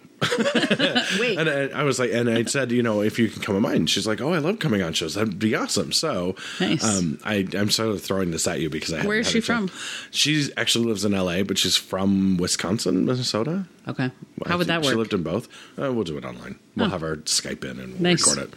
[1.19, 1.37] Wait.
[1.37, 3.61] And I, I was like, and I said, you know, if you can come on
[3.61, 3.87] mine.
[3.87, 5.15] She's like, oh, I love coming on shows.
[5.15, 5.91] That'd be awesome.
[5.91, 6.83] So, Nice.
[6.83, 9.05] um, I, I'm sort of throwing this at you because I.
[9.05, 9.69] Where is she from?
[10.11, 13.65] She actually lives in L.A., but she's from Wisconsin, Minnesota.
[13.87, 14.11] Okay.
[14.45, 14.97] I How would that She work?
[14.97, 15.47] lived in both.
[15.79, 16.57] Uh, we'll do it online.
[16.75, 18.27] We'll have her Skype in and we'll Nice.
[18.27, 18.53] record it.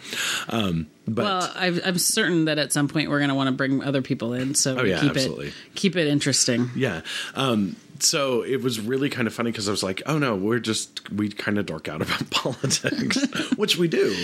[0.48, 3.52] Um, but well, I've, I'm certain that at some point we're going to want to
[3.52, 5.48] bring other people in, so Oh, yeah, keep absolutely.
[5.48, 6.70] it keep it interesting.
[6.74, 7.02] yeah,
[7.34, 10.58] um, so it was really kind of funny because I was like, "Oh no, we're
[10.58, 13.18] just we kind of dork out about politics,
[13.56, 14.14] which we do.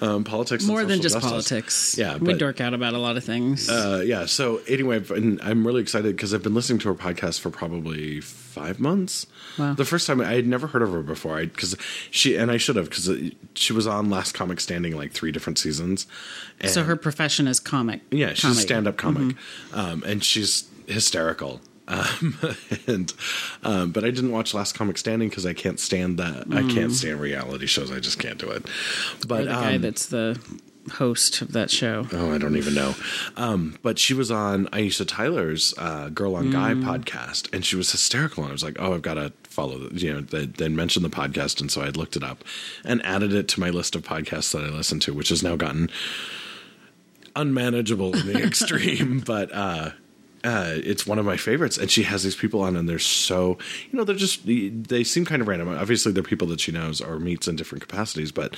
[0.00, 1.30] Um, politics More than just justice.
[1.30, 1.98] politics.
[1.98, 3.68] Yeah, we but- dork out about a lot of things.
[3.68, 4.26] Uh, yeah.
[4.26, 8.20] So anyway, and I'm really excited because I've been listening to her podcast for probably
[8.20, 9.26] five months.
[9.58, 9.74] Wow.
[9.74, 11.76] The first time I had never heard of her before, because
[12.10, 13.10] she and I should have because
[13.54, 16.06] she was on Last Comic Standing like three different seasons.
[16.64, 18.00] So her profession is comic.
[18.10, 18.58] yeah, she's comedy.
[18.58, 19.36] a stand-up comic,
[19.72, 21.60] um, and she's hysterical.
[21.88, 22.38] Um,
[22.86, 23.12] and
[23.64, 26.46] um, but I didn't watch Last Comic Standing because I can't stand that.
[26.52, 27.90] I can't stand reality shows.
[27.90, 28.64] I just can't do it.
[28.64, 30.38] Or But the guy um, that's the
[30.92, 32.06] host of that show.
[32.12, 32.94] Oh, I don't even know.
[33.36, 37.92] Um, but she was on Aisha Tyler's uh, Girl on Guy podcast, and she was
[37.92, 38.44] hysterical.
[38.44, 39.78] And I was like, oh, I've got to follow.
[39.78, 42.44] The, you know, they, they mentioned the podcast, and so I looked it up
[42.84, 45.56] and added it to my list of podcasts that I listen to, which has now
[45.56, 45.90] gotten
[47.36, 49.20] unmanageable in the extreme.
[49.20, 49.90] But uh,
[50.44, 53.58] uh, it's one of my favorites, and she has these people on, and they're so
[53.90, 55.68] you know they're just they seem kind of random.
[55.68, 58.56] Obviously, they're people that she knows or meets in different capacities, but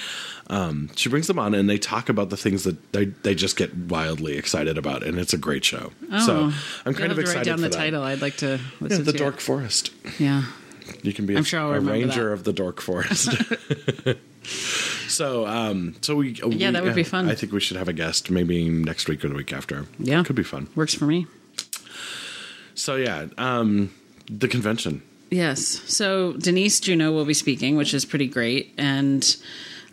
[0.49, 3.57] um, she brings them on, and they talk about the things that they they just
[3.57, 5.93] get wildly excited about, and it's a great show.
[6.25, 6.53] so
[6.85, 7.77] I'm kind of to write excited down for the that.
[7.77, 8.03] title.
[8.03, 9.41] I'd like to Yeah, the to Dork it.
[9.41, 9.93] Forest.
[10.19, 10.45] Yeah.
[11.03, 12.33] You can be I'm a, sure a ranger that.
[12.33, 13.33] of the Dork Forest.
[15.09, 17.29] so, um, so we Yeah, that would be fun.
[17.31, 19.87] I think we should have a guest maybe next week or the week after.
[19.99, 20.23] Yeah.
[20.25, 20.69] could be fun.
[20.75, 21.27] Works for me.
[22.81, 23.91] So yeah, um,
[24.31, 25.03] the convention.
[25.31, 25.61] Yes.
[25.87, 28.73] So Denise Juneau will be speaking, which is pretty great.
[28.79, 29.25] And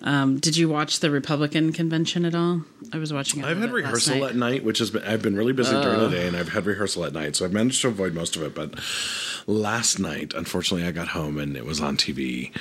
[0.04, 2.62] Um, did you watch the Republican convention at all?
[2.94, 3.44] I was watching.
[3.44, 4.30] I've had rehearsal night.
[4.30, 6.68] at night, which has been I've been really busy during the day, and I've had
[6.68, 8.54] rehearsal at night, so I've managed to avoid most of it.
[8.54, 8.76] But
[9.48, 12.52] last night, unfortunately, I got home and it was on TV,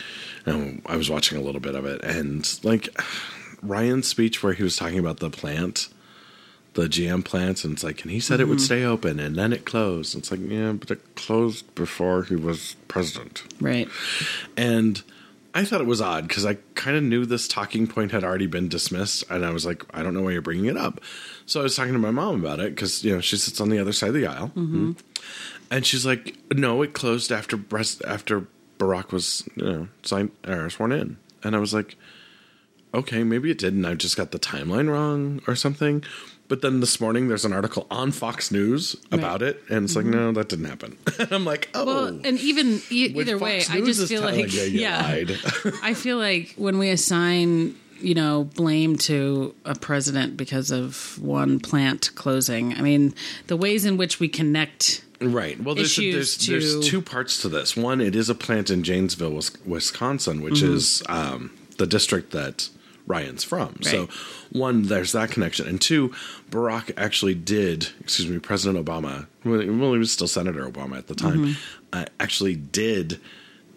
[0.47, 2.89] and I was watching a little bit of it, and like
[3.63, 5.89] Ryan's speech where he was talking about the plant.
[6.77, 8.65] The GM plants, and it's like, and he said it would mm-hmm.
[8.65, 10.15] stay open, and then it closed.
[10.15, 13.45] It's like, yeah, but it closed before he was president.
[13.61, 13.89] Right.
[14.59, 15.03] And
[15.57, 18.47] I thought it was odd because I kind of knew this talking point had already
[18.47, 21.01] been dismissed, and I was like, I don't know why you're bringing it up.
[21.47, 23.71] So I was talking to my mom about it because you know she sits on
[23.71, 24.91] the other side of the aisle, mm-hmm.
[24.91, 25.01] Mm-hmm.
[25.71, 28.47] and she's like, "No, it closed after breast after
[28.79, 31.97] Barack was you know signed or sworn in," and I was like,
[32.93, 36.05] "Okay, maybe it did, and I just got the timeline wrong or something."
[36.49, 40.07] But then this morning, there's an article on Fox News about it, and it's like,
[40.07, 40.97] no, that didn't happen.
[41.19, 44.53] and I'm like, oh, Well, and even e- either way, Fox I just feel like
[44.53, 45.31] you, you yeah, lied.
[45.83, 51.59] I feel like when we assign you know blame to a president because of one
[51.59, 53.15] plant closing, I mean
[53.49, 55.03] the ways in which we connect.
[55.21, 55.59] Right.
[55.59, 57.75] Well, there's, there's, to- there's two parts to this.
[57.75, 60.75] One, it is a plant in Janesville, Wisconsin, which Mm-hmm.
[60.75, 62.69] is um, the district that
[63.07, 63.79] Ryan's from.
[63.83, 64.09] So,
[64.51, 66.13] one, there's that connection, and two,
[66.51, 67.89] Barack actually did.
[68.01, 69.27] Excuse me, President Obama.
[69.45, 71.47] Well, well, he was still Senator Obama at the time.
[71.47, 71.53] Mm-hmm.
[71.93, 73.21] Uh, actually, did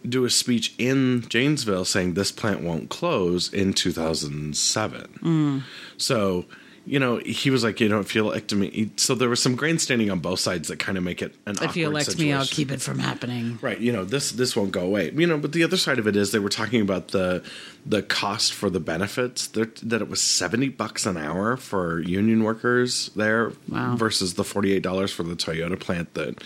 [0.07, 5.19] do a speech in Janesville saying this plant won't close in 2007.
[5.21, 5.63] Mm.
[5.97, 6.45] So,
[6.89, 8.89] you know, he was like, you don't feel like to me.
[8.95, 11.77] So there was some grandstanding on both sides that kind of make it an If
[11.77, 12.27] you elect situation.
[12.29, 13.59] me, I'll keep it from happening.
[13.61, 15.11] Right, you know this this won't go away.
[15.11, 17.43] You know, but the other side of it is they were talking about the
[17.85, 19.45] the cost for the benefits.
[19.47, 23.95] That that it was seventy bucks an hour for union workers there Wow.
[23.95, 26.43] versus the forty eight dollars for the Toyota plant that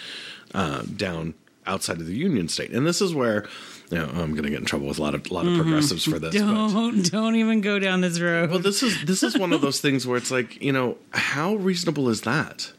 [0.54, 1.36] uh, down
[1.66, 2.72] outside of the union state.
[2.72, 3.48] And this is where
[3.90, 5.56] you know I'm going to get in trouble with a lot of a lot of
[5.56, 6.36] progressives for this.
[6.36, 6.74] Mm-hmm.
[6.74, 8.50] Don't don't even go down this road.
[8.50, 11.56] well, this is this is one of those things where it's like, you know, how
[11.56, 12.72] reasonable is that?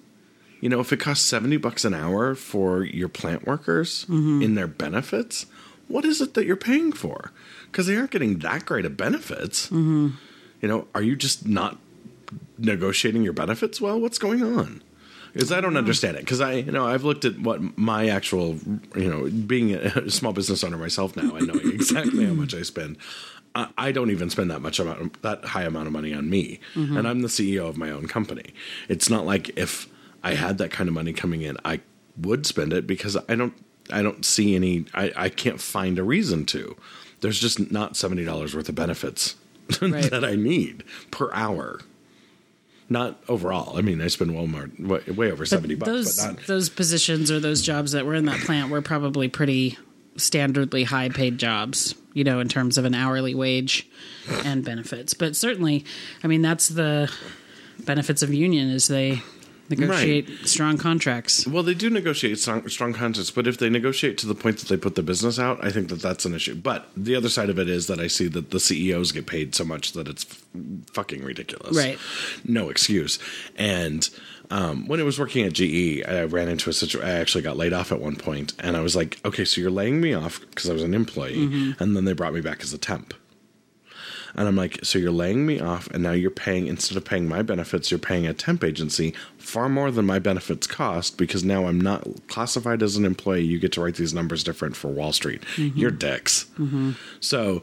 [0.60, 4.66] You know, if it costs seventy bucks an hour for your plant workers in their
[4.66, 5.46] benefits,
[5.88, 7.32] what is it that you're paying for?
[7.70, 9.70] Because they aren't getting that great of benefits.
[9.70, 10.12] You
[10.62, 11.78] know, are you just not
[12.56, 14.00] negotiating your benefits well?
[14.00, 14.82] What's going on?
[15.34, 15.78] Because I don't mm-hmm.
[15.78, 16.20] understand it.
[16.20, 18.56] Because I, you know, I've looked at what my actual,
[18.96, 22.62] you know, being a small business owner myself now, I know exactly how much I
[22.62, 22.96] spend.
[23.54, 26.60] I, I don't even spend that much amount, that high amount of money on me,
[26.74, 26.96] mm-hmm.
[26.96, 28.54] and I'm the CEO of my own company.
[28.88, 29.88] It's not like if
[30.22, 31.80] I had that kind of money coming in, I
[32.16, 33.54] would spend it because I don't,
[33.90, 36.76] I don't see any, I, I can't find a reason to.
[37.20, 39.34] There's just not seventy dollars worth of benefits
[39.80, 40.10] Right.
[40.10, 41.80] that I need per hour.
[42.94, 43.76] Not overall.
[43.76, 46.46] I mean, I spend well more, way, way over seventy bucks, those but not.
[46.46, 49.76] those positions or those jobs that were in that plant were probably pretty
[50.16, 53.88] standardly high paid jobs, you know, in terms of an hourly wage
[54.44, 55.12] and benefits.
[55.12, 55.84] But certainly,
[56.22, 57.12] I mean, that's the
[57.80, 59.22] benefits of union is they
[59.68, 61.46] negotiate strong contracts.
[61.46, 64.68] Well, they do negotiate strong, strong contracts, but if they negotiate to the point that
[64.68, 66.54] they put the business out, I think that that's an issue.
[66.54, 69.54] But the other side of it is that I see that the CEOs get paid
[69.54, 70.44] so much that it's f-
[70.92, 71.76] fucking ridiculous.
[71.76, 71.98] Right.
[72.44, 73.18] No excuse.
[73.56, 74.08] And
[74.50, 77.08] um, when it was working at GE, I ran into a situation.
[77.08, 79.70] I actually got laid off at one point, and I was like, "Okay, so you're
[79.70, 82.72] laying me off because I was an employee, and then they brought me back as
[82.74, 83.14] a temp."
[84.34, 87.28] And I'm like, so you're laying me off, and now you're paying instead of paying
[87.28, 91.66] my benefits, you're paying a temp agency far more than my benefits cost because now
[91.66, 93.44] I'm not classified as an employee.
[93.44, 95.42] You get to write these numbers different for Wall Street.
[95.56, 95.78] Mm-hmm.
[95.78, 96.46] You're dicks.
[96.58, 96.92] Mm-hmm.
[97.20, 97.62] So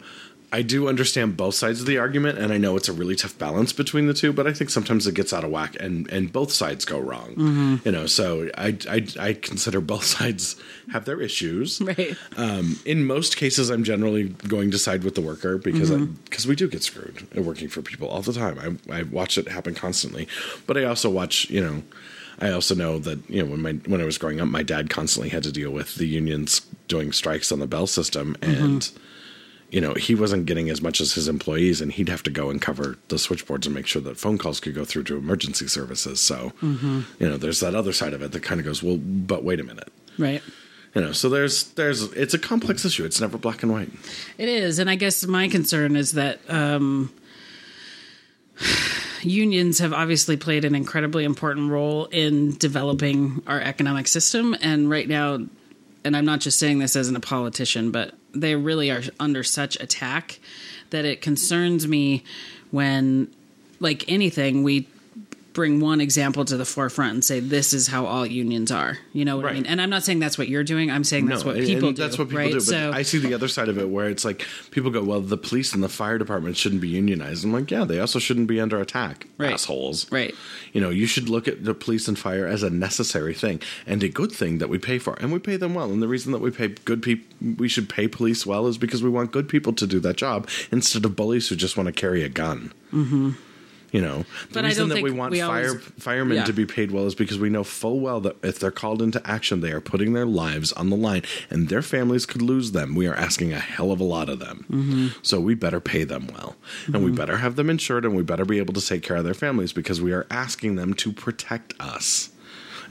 [0.54, 3.38] I do understand both sides of the argument, and I know it's a really tough
[3.38, 4.34] balance between the two.
[4.34, 7.36] But I think sometimes it gets out of whack, and and both sides go wrong.
[7.36, 7.76] Mm-hmm.
[7.86, 10.58] You know, so I, I I consider both sides
[10.92, 11.80] have their issues.
[11.80, 12.18] Right.
[12.36, 16.50] Um, in most cases, I'm generally going to side with the worker because because mm-hmm.
[16.50, 18.80] we do get screwed working for people all the time.
[18.90, 20.28] I, I watch it happen constantly,
[20.68, 21.84] but I also watch you know.
[22.40, 24.90] I also know that you know when my when I was growing up, my dad
[24.90, 28.64] constantly had to deal with the unions doing strikes on the bell system, mm-hmm.
[28.64, 28.92] and
[29.72, 32.50] you know he wasn't getting as much as his employees, and he'd have to go
[32.50, 35.68] and cover the switchboards and make sure that phone calls could go through to emergency
[35.68, 36.20] services.
[36.22, 39.44] So you know, there's that other side of it that kind of goes, well, but
[39.44, 40.42] wait a minute, Right.
[40.94, 41.12] you know.
[41.14, 43.06] So there's there's it's a complex issue.
[43.06, 43.90] It's never black and white.
[44.38, 47.12] It is, and I guess my concern is that um,
[49.22, 55.08] unions have obviously played an incredibly important role in developing our economic system, and right
[55.08, 55.40] now,
[56.04, 59.44] and I'm not just saying this as an, a politician, but they really are under
[59.44, 60.40] such attack
[60.90, 62.24] that it concerns me
[62.72, 63.34] when,
[63.80, 64.88] like anything, we
[65.54, 68.98] bring one example to the forefront and say this is how all unions are.
[69.12, 69.52] You know what Right.
[69.52, 69.66] I mean?
[69.66, 70.90] And I'm not saying that's what you're doing.
[70.90, 72.02] I'm saying that's what people do.
[72.02, 72.52] That's what people right?
[72.52, 72.58] do.
[72.58, 75.20] But so I see the other side of it where it's like people go, "Well,
[75.22, 78.48] the police and the fire department shouldn't be unionized." I'm like, "Yeah, they also shouldn't
[78.48, 79.54] be under attack, Right.
[79.54, 80.34] assholes." right.
[80.74, 84.02] You know, you should look at the police and fire as a necessary thing and
[84.04, 85.92] a good thing that we pay for, and we pay them well.
[85.92, 87.28] And the reason that we pay good people,
[87.58, 90.48] we should pay police well, is because we want good people to do that job
[90.72, 92.72] instead of bullies who just want to carry a gun.
[92.94, 93.32] Mm-hmm.
[93.92, 94.18] You know,
[94.50, 96.46] the But reason that we want we fire always- firemen Yeah.
[96.46, 99.22] to be paid well is because we know full well that if they're called into
[99.30, 102.96] action, they are putting their lives on the line, and their families could lose them.
[102.96, 105.08] We are asking a hell of a lot of them, Mm-hmm.
[105.24, 106.56] so we better pay them well,
[106.88, 109.26] and we better have them insured, and we better be able to take care of
[109.26, 112.30] their families because we are asking them to protect us.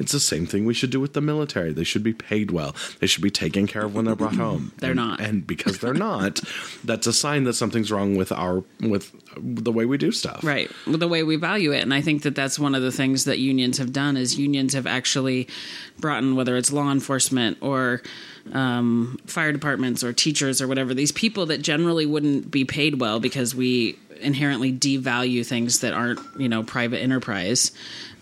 [0.00, 1.72] It's the same thing we should do with the military.
[1.72, 2.74] They should be paid well.
[2.98, 4.72] They should be taken care of when they're brought home.
[4.78, 5.20] They're And- not.
[5.20, 6.40] and because they're not,
[6.82, 10.42] that's a sign that something's wrong with our with the way we do stuff.
[10.42, 10.70] Right.
[10.86, 11.82] With the way we value it.
[11.82, 14.72] And I think that that's one of the things that unions have done is unions
[14.74, 15.46] have actually
[16.00, 18.02] brought in, whether it's law enforcement or
[18.52, 23.20] um, fire departments or teachers or whatever, these people that generally wouldn't be paid well
[23.20, 27.72] because we inherently devalue things that aren't, you know, private enterprise.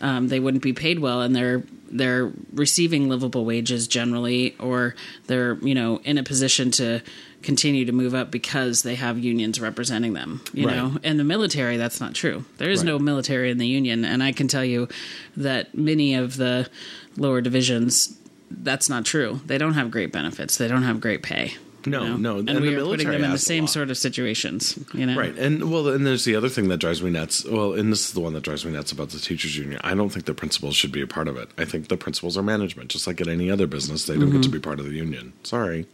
[0.00, 4.94] Um, they wouldn't be paid well and they're they're receiving livable wages generally or
[5.26, 7.00] they're, you know, in a position to
[7.42, 10.76] continue to move up because they have unions representing them, you Right.
[10.76, 10.98] know.
[11.02, 12.44] In the military, that's not true.
[12.58, 14.88] There is no military in the union, and I can tell you
[15.36, 16.68] that many of the
[17.16, 18.14] lower divisions,
[18.50, 19.40] that's not true.
[19.46, 20.58] They don't have great benefits.
[20.58, 21.54] They don't have great pay.
[21.84, 22.16] You No, know?
[22.16, 24.78] no, and, and we the are putting them in the same sort of situations.
[24.92, 25.36] You know, Right.
[25.38, 27.44] And well, and there's the other thing that drives me nuts.
[27.44, 29.80] Well, and this is the one that drives me nuts about the teachers union.
[29.84, 31.50] I don't think the principals should be a part of it.
[31.56, 34.06] I think the principals are management, just like at any other business.
[34.06, 34.32] They don't Mm-hmm.
[34.38, 35.32] get to be part of the union.
[35.44, 35.86] Sorry.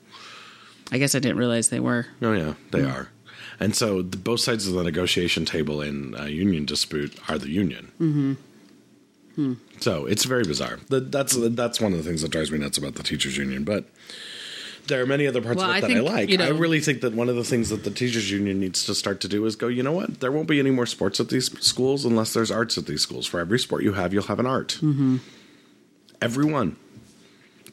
[0.93, 2.07] I guess I didn't realize they were.
[2.23, 2.93] Oh yeah, they Mm.
[2.95, 3.09] are.
[3.61, 7.49] And so the, both sides of the negotiation table in a union dispute are the
[7.51, 7.93] union.
[8.01, 8.33] Mm-hmm.
[9.37, 9.55] Hmm.
[9.81, 10.79] So it's very bizarre.
[10.91, 13.65] That, that's that's one of the things that drives me nuts about the teachers union.
[13.65, 13.85] But
[14.87, 16.29] there are many other parts Well, of it I that I like.
[16.29, 18.85] you know- I really think that one of the things that the teachers union needs
[18.87, 19.69] to start to do is go.
[19.69, 20.21] You know what?
[20.21, 23.27] There won't be any more sports at these schools unless there's arts at these schools.
[23.27, 24.79] For every sport you have, you'll have an art.
[24.83, 25.17] Mm-hmm.
[26.21, 26.77] Everyone.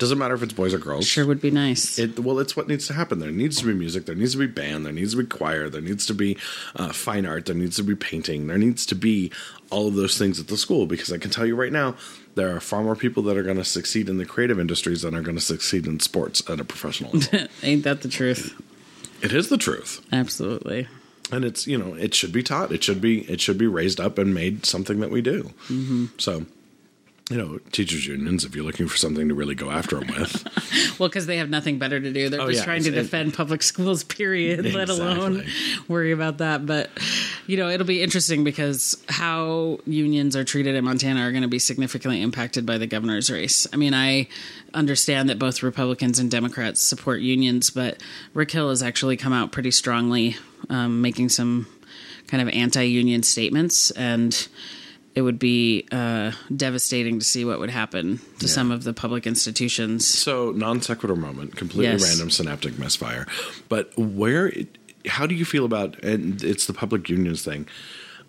[0.01, 1.05] Doesn't matter if it's boys or girls.
[1.05, 1.99] Sure would be nice.
[1.99, 3.19] It, well, it's what needs to happen.
[3.19, 4.07] There needs to be music.
[4.07, 4.83] There needs to be band.
[4.83, 5.69] There needs to be choir.
[5.69, 6.39] There needs to be
[6.75, 7.45] uh, fine art.
[7.45, 8.47] There needs to be painting.
[8.47, 9.31] There needs to be
[9.69, 11.95] all of those things at the school because I can tell you right now,
[12.33, 15.13] there are far more people that are going to succeed in the creative industries than
[15.13, 17.47] are going to succeed in sports at a professional level.
[17.61, 18.59] Ain't that the truth?
[19.21, 20.87] it is the truth, Absolutely.
[21.31, 22.71] and it's you know it should be taught.
[22.71, 25.51] It should be it should be raised up and made something that we do.
[25.69, 26.05] Mm-hmm.
[26.17, 26.47] So.
[27.31, 28.43] You know, teachers unions.
[28.43, 30.45] If you're looking for something to really go after them with,
[30.99, 32.27] Well, because they have nothing better to do.
[32.29, 35.45] They're Oh, just yeah, trying to defend public schools, period, let alone
[35.87, 36.65] worry about that.
[36.65, 36.89] But,
[37.47, 41.47] you know, it'll be interesting because how unions are treated in Montana are going to
[41.47, 43.65] be significantly impacted by the governor's race.
[43.71, 44.27] I mean, I
[44.73, 48.01] understand that both Republicans and Democrats support unions, but
[48.33, 50.35] Rick Hill has actually come out pretty strongly,
[50.69, 51.65] um, making some
[52.27, 53.89] kind of anti union statements.
[53.91, 54.47] And
[55.13, 59.27] it would be uh, devastating to see what would happen to some of the public
[59.27, 60.07] institutions.
[60.07, 62.03] So non sequitur moment, completely Yes.
[62.03, 63.27] random synaptic misfire.
[63.69, 64.53] But where?
[65.07, 65.99] How do you feel about?
[66.03, 67.67] And it's the public unions thing.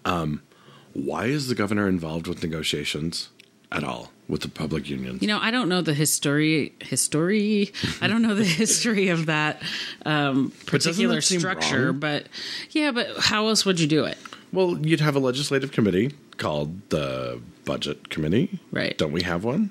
[0.04, 0.42] Um,
[0.94, 3.28] why is the governor involved with negotiations
[3.70, 5.22] at all with the public unions?
[5.22, 6.74] You know, I don't know the history.
[6.80, 7.72] History.
[8.00, 9.62] I don't know the history of that
[10.04, 11.92] um, particular that structure.
[11.92, 12.26] But
[12.70, 14.18] yeah, but how else would you do it?
[14.52, 18.96] well, you'd have a legislative committee called the budget committee, Right.
[18.98, 19.70] Don't we have one?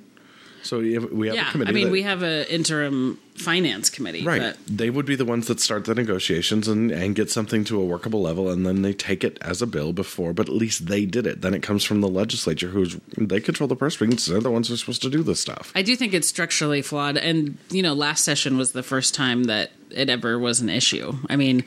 [0.63, 1.69] So we have, we have a committee.
[1.69, 4.39] I mean, that- we have an interim finance committee, Right.
[4.41, 7.81] But They would be the ones that start the negotiations and, and get something to
[7.81, 10.85] a workable level, and then they take it as a bill before, but at least
[10.85, 11.41] they did it.
[11.41, 14.27] Then it comes from the legislature, who's they control the purse strings.
[14.27, 15.71] They're the ones who are supposed to do this stuff.
[15.73, 17.17] I do think it's structurally flawed.
[17.17, 21.17] And, you know, last session was the first time that it ever was an issue.
[21.27, 21.63] I mean,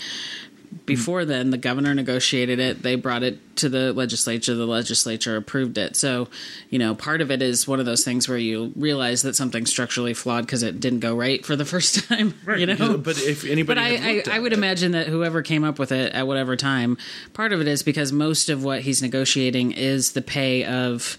[0.87, 2.83] before then, the governor negotiated it.
[2.83, 4.55] They brought it to the legislature.
[4.55, 5.97] The legislature approved it.
[5.97, 6.29] So,
[6.71, 9.71] you know, part of it is one of those things where you realize that something's
[9.71, 12.35] structurally flawed because it didn't go right for the first time.
[12.57, 15.65] You know, But if anybody, but I, I, I would it- imagine that whoever came
[15.65, 16.97] up with it at whatever time,
[17.33, 21.19] part of it is because most of what he's negotiating is the pay of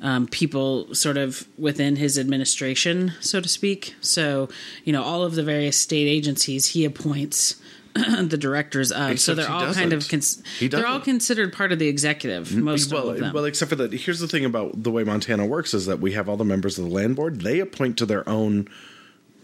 [0.00, 3.94] um, people sort of within his administration, so to speak.
[4.00, 4.48] So,
[4.84, 7.56] you know, all of the various state agencies he appoints
[8.28, 9.18] the directors of.
[9.18, 12.54] so they're he all kind of cons- they're all considered part of the executive.
[12.54, 13.32] Most well, of them.
[13.32, 13.92] well, except for that.
[13.92, 16.78] Here's the thing about the way Montana works: is that we have all the members
[16.78, 17.40] of the land board.
[17.40, 18.68] They appoint to their own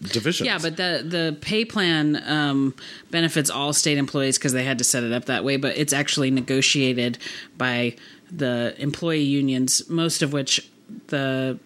[0.00, 0.46] divisions.
[0.46, 2.74] Yeah, but the the pay plan um,
[3.10, 5.56] benefits all state employees because they had to set it up that way.
[5.56, 7.18] But it's actually negotiated
[7.56, 7.96] by
[8.30, 10.68] the employee unions, most of which
[11.08, 11.58] the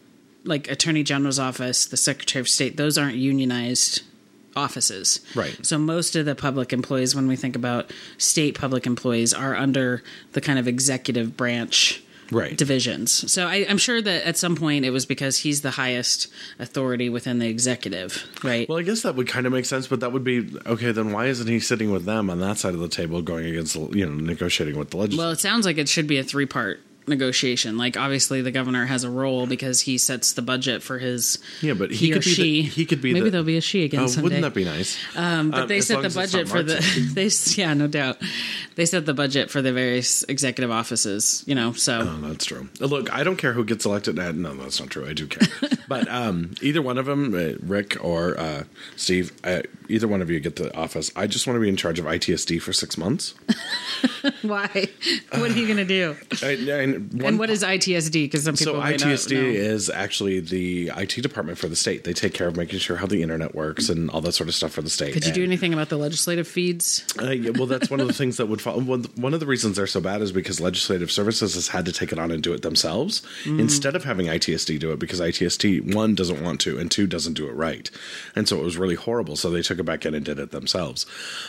[0.45, 4.03] like Attorney General's office, the Secretary of State, those aren't unionized
[4.57, 5.21] offices.
[5.35, 5.59] Right.
[5.65, 10.03] So most of the public employees, when we think about state public employees, are under
[10.33, 12.55] the kind of executive branch Right.
[12.59, 13.33] divisions.
[13.33, 16.29] So I, I'm sure that at some point it was because he's the highest
[16.59, 18.69] authority within the executive, right?
[18.69, 20.93] Well, I guess that would kind of make sense, but that would be okay.
[20.93, 23.77] Then why isn't he sitting with them on that side of the table, going against
[23.77, 25.23] you know negotiating with the legislature?
[25.23, 27.77] Well, it sounds like it should be a three part negotiation.
[27.79, 31.75] Like obviously the governor has a role because he sets the budget for his Yeah,
[31.75, 32.63] but he, he or could be the- she.
[32.63, 34.23] he could be maybe the- there'll be a she again oh, someday.
[34.23, 34.99] wouldn't that be nice?
[35.17, 36.79] Um, but Um, they set the budget for the
[37.15, 37.29] they
[37.61, 38.19] yeah no doubt
[38.77, 41.43] they set the budget for the various executive offices.
[41.47, 42.69] You know, so Oh, that's true.
[42.81, 44.19] Look, I don't care who gets elected.
[44.19, 45.07] Uh, No, that's not true.
[45.09, 45.49] I do care.
[45.89, 48.65] but um, either one of them, uh, Rick or uh,
[48.97, 51.11] Steve, uh, either one of you get the office.
[51.17, 53.35] I just want to be in charge of ITSD for six months.
[54.43, 54.89] why?
[55.31, 56.17] what are you going to do?
[56.43, 58.13] I, and, one, And what is ITSD?
[58.25, 62.05] Because some people so ITSD is actually the IT department for the state.
[62.05, 64.55] They take care of making sure how the internet works and all that sort of
[64.55, 65.13] stuff for the state.
[65.15, 67.05] Could you do anything about the legislative feeds?
[67.21, 68.81] Uh, yeah, well, that's one of the things that would fall.
[68.81, 71.93] One one of the reasons they're so bad is because legislative services has had to
[71.93, 73.61] take it on and do it themselves Mm.
[73.61, 77.35] instead of having ITSD do it because ITSD one doesn't want to and two doesn't
[77.35, 77.91] do it right,
[78.35, 79.37] and so it was really horrible.
[79.37, 81.07] So they took it back in and did it themselves.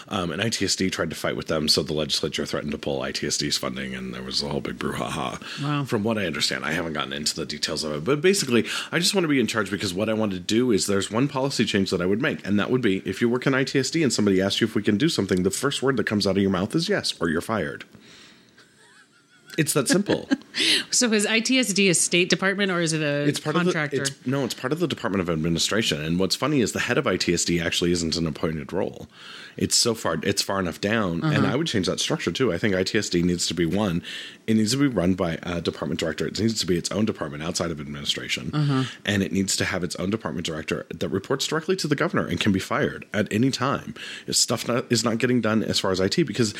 [0.07, 3.57] Um, and ITSD tried to fight with them, so the legislature threatened to pull ITSD's
[3.57, 5.38] funding, and there was a whole big brouhaha.
[5.61, 5.83] Wow.
[5.85, 8.99] From what I understand, I haven't gotten into the details of it, but basically, I
[8.99, 11.27] just want to be in charge because what I want to do is there's one
[11.27, 14.01] policy change that I would make, and that would be if you work in ITSD
[14.03, 16.37] and somebody asks you if we can do something, the first word that comes out
[16.37, 17.85] of your mouth is yes, or you're fired.
[19.57, 20.27] It's that simple.
[20.91, 24.01] So is ITSD a state department or is it a It's part contractor?
[24.01, 26.03] of the it's, no, it's part of the Department of Administration.
[26.03, 29.07] And what's funny is the head of ITSD actually isn't an appointed role.
[29.61, 31.53] It's so far it's far enough down, and Uh-huh.
[31.53, 32.51] I would change that structure too.
[32.53, 34.01] I think ITSD needs to be one.
[34.47, 36.25] It needs to be run by a department director.
[36.25, 38.83] It needs to be its own department outside of administration, Uh-huh.
[39.05, 42.25] and it needs to have its own department director that reports directly to the governor
[42.25, 43.93] and can be fired at any time
[44.27, 46.23] if stuff not, is not getting done as far as IT.
[46.25, 46.53] Because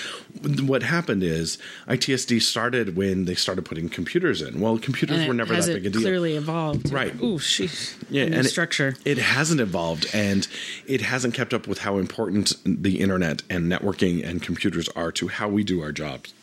[0.61, 4.59] what happened is ITSD started when they started putting computers in.
[4.59, 6.01] Well, computers and were never that it big a deal.
[6.01, 6.91] clearly evolved.
[6.91, 7.15] Right.
[7.21, 7.93] Ooh, sheesh.
[8.09, 8.95] Yeah, and it- structure.
[9.05, 10.47] It, hasn't evolved, and
[10.85, 15.27] it hasn't kept up with how important the internet and networking and computers are to
[15.27, 16.33] how we do our jobs.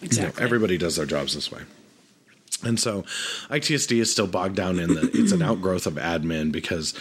[0.00, 1.62] You know, everybody does their jobs this way.
[2.64, 3.02] And so
[3.50, 6.94] ITSD is still bogged down in the it's an outgrowth of admin because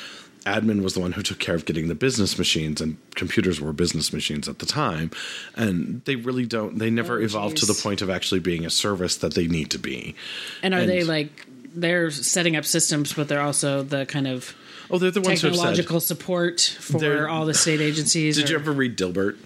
[0.45, 3.71] admin was the one who took care of getting the business machines and computers were
[3.73, 5.11] business machines at the time
[5.55, 8.71] and they really don't they never Oh, evolved to the point of actually being a
[8.71, 10.15] service that they need to be.
[10.63, 14.53] and are and- they like they're setting up systems, but they're also the kind of
[14.91, 15.61] Oh, they're the ones who have said.
[15.61, 18.35] technological support for They're- all the state agencies.
[18.35, 19.37] Did you ever read Dilbert?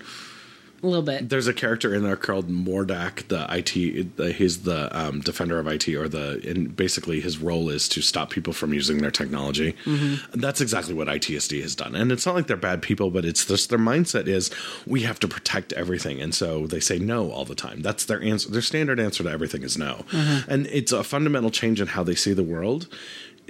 [0.83, 1.29] a little bit?
[1.29, 4.17] There's a character in there called Mordac, the IT.
[4.17, 8.01] The, he's the um, defender of IT, or the and basically his role is to
[8.03, 9.73] stop people from using their technology.
[9.85, 10.39] Mm-hmm.
[10.39, 13.45] That's exactly what ITSD has done, and it's not like they're bad people, but it's
[13.45, 14.51] just their mindset is
[14.85, 17.81] we have to protect everything, and so they say no all the time.
[17.81, 18.51] That's their answer.
[18.51, 20.51] Their standard answer to everything is no, Mm-hmm.
[20.51, 22.87] and it's a fundamental change in how they see the world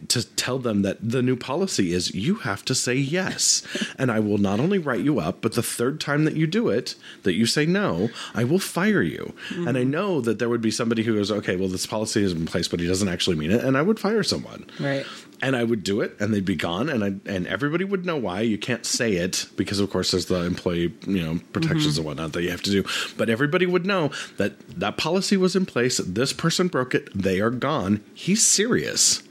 [0.08, 3.66] to tell them that the new policy is you have to say yes.
[3.98, 6.70] and I will not only write you up, but the third time that you do
[6.70, 9.34] it, that you say no, I will fire you.
[9.50, 9.68] Hmm.
[9.68, 12.34] And I know that there would be somebody who goes, okay, well, this policy is
[12.34, 13.64] in place, but he doesn't actually mean it.
[13.64, 14.66] And I would fire someone.
[14.80, 15.06] Right.
[15.42, 18.18] And I would do it, and they'd be gone, and I, and everybody would know
[18.18, 18.42] why.
[18.42, 22.00] You can't say it because, of course, there's the employee, you know, protections mm-hmm.
[22.00, 22.84] and whatnot that you have to do.
[23.18, 25.98] But everybody would know that that policy was in place.
[25.98, 27.10] This person broke it.
[27.14, 28.04] They are gone.
[28.14, 29.24] He's serious.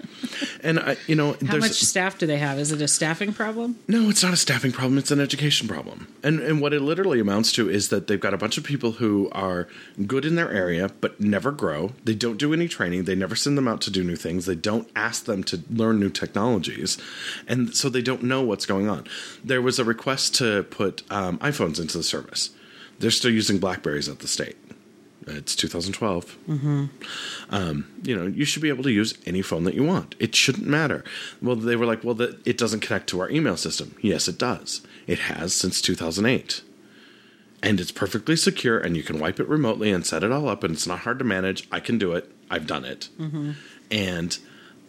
[0.63, 2.59] And I, you know, How much staff do they have?
[2.59, 3.79] Is it a staffing problem?
[3.89, 4.99] no, it's not a staffing problem.
[4.99, 6.09] It's an education problem.
[6.23, 8.93] And and what it literally amounts to is that they've got a bunch of people
[8.93, 9.69] who are
[10.07, 11.93] good in their area but never grow.
[12.05, 13.05] They don't do any training.
[13.05, 14.47] They never send them out to do new things.
[14.47, 16.99] They don't ask them to learn new technologies,
[17.47, 19.07] and so they don't know what's going on.
[19.43, 22.51] There was a request to put um, iPhones into the service.
[22.99, 24.57] They're still using Blackberries at the state.
[25.27, 26.85] It's 2012 mm-hmm.
[27.51, 30.15] um, you know, you should be able to use any phone that you want.
[30.19, 31.03] It shouldn't matter.
[31.41, 33.97] Well, they were like, well, that it doesn't connect to our email system.
[34.03, 34.83] Yes, it does.
[35.07, 36.63] It has since 2008.
[37.63, 40.63] And it's perfectly secure, and you can wipe it remotely and set it all up,
[40.63, 41.67] and it's not hard to manage.
[41.73, 42.31] I can do it.
[42.51, 43.09] I've done it.
[43.19, 43.53] Mm-hmm.
[43.91, 44.39] And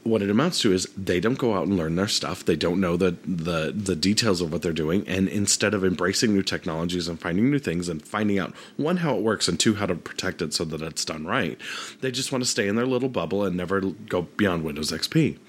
[0.05, 2.45] what it amounts to is they don't go out and learn their stuff.
[2.45, 5.03] They don't know the, the the details of what they're doing.
[5.07, 9.15] And instead of embracing new technologies and finding new things and finding out one how
[9.15, 11.59] it works and two how to protect it so that it's done right,
[12.01, 15.39] they just want to stay in their little bubble and never go beyond Windows XP.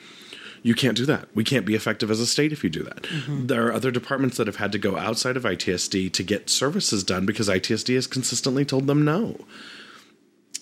[0.63, 1.29] You can't do that.
[1.35, 3.03] We can't be effective as a state if you do that.
[3.03, 3.47] Mm-hmm.
[3.47, 7.05] There are other departments that have had to go outside of ITSD to get services
[7.05, 9.37] done because ITSD has consistently told them no.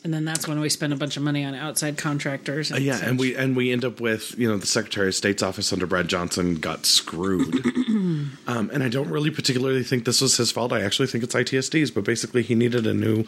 [0.05, 2.71] And then that's when we spend a bunch of money on outside contractors.
[2.71, 3.09] And Uh, Yeah, such.
[3.09, 5.87] and we and we end up with you know the Secretary of State's office under
[5.87, 7.65] Brad Johnson got screwed,
[8.47, 10.73] um, and I don't really particularly think this was his fault.
[10.75, 13.25] I actually think it's ITSD's, but basically he needed a new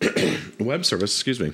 [0.58, 1.14] web service.
[1.14, 1.52] Excuse me,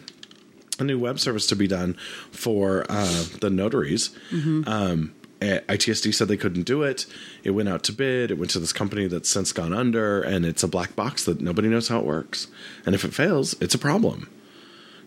[0.78, 1.94] a new web service to be done
[2.30, 4.10] for uh, the notaries.
[4.32, 7.04] Um, eh, ITSD said they couldn't do it.
[7.44, 8.30] It went out to bid.
[8.30, 11.40] It went to this company that's since gone under, and it's a black box that
[11.42, 12.46] nobody knows how it works.
[12.86, 14.30] And if it fails, it's a problem.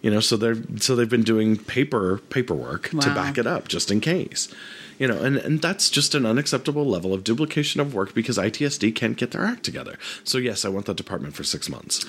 [0.02, 3.92] You know, so they're so they've been doing paper paperwork to back it up just
[3.92, 4.54] in case.
[4.98, 8.94] You know, and, and that's just an unacceptable level of duplication of work because ITSD
[8.94, 9.98] can't get their act together.
[10.24, 12.06] So yes, I want that department for six months,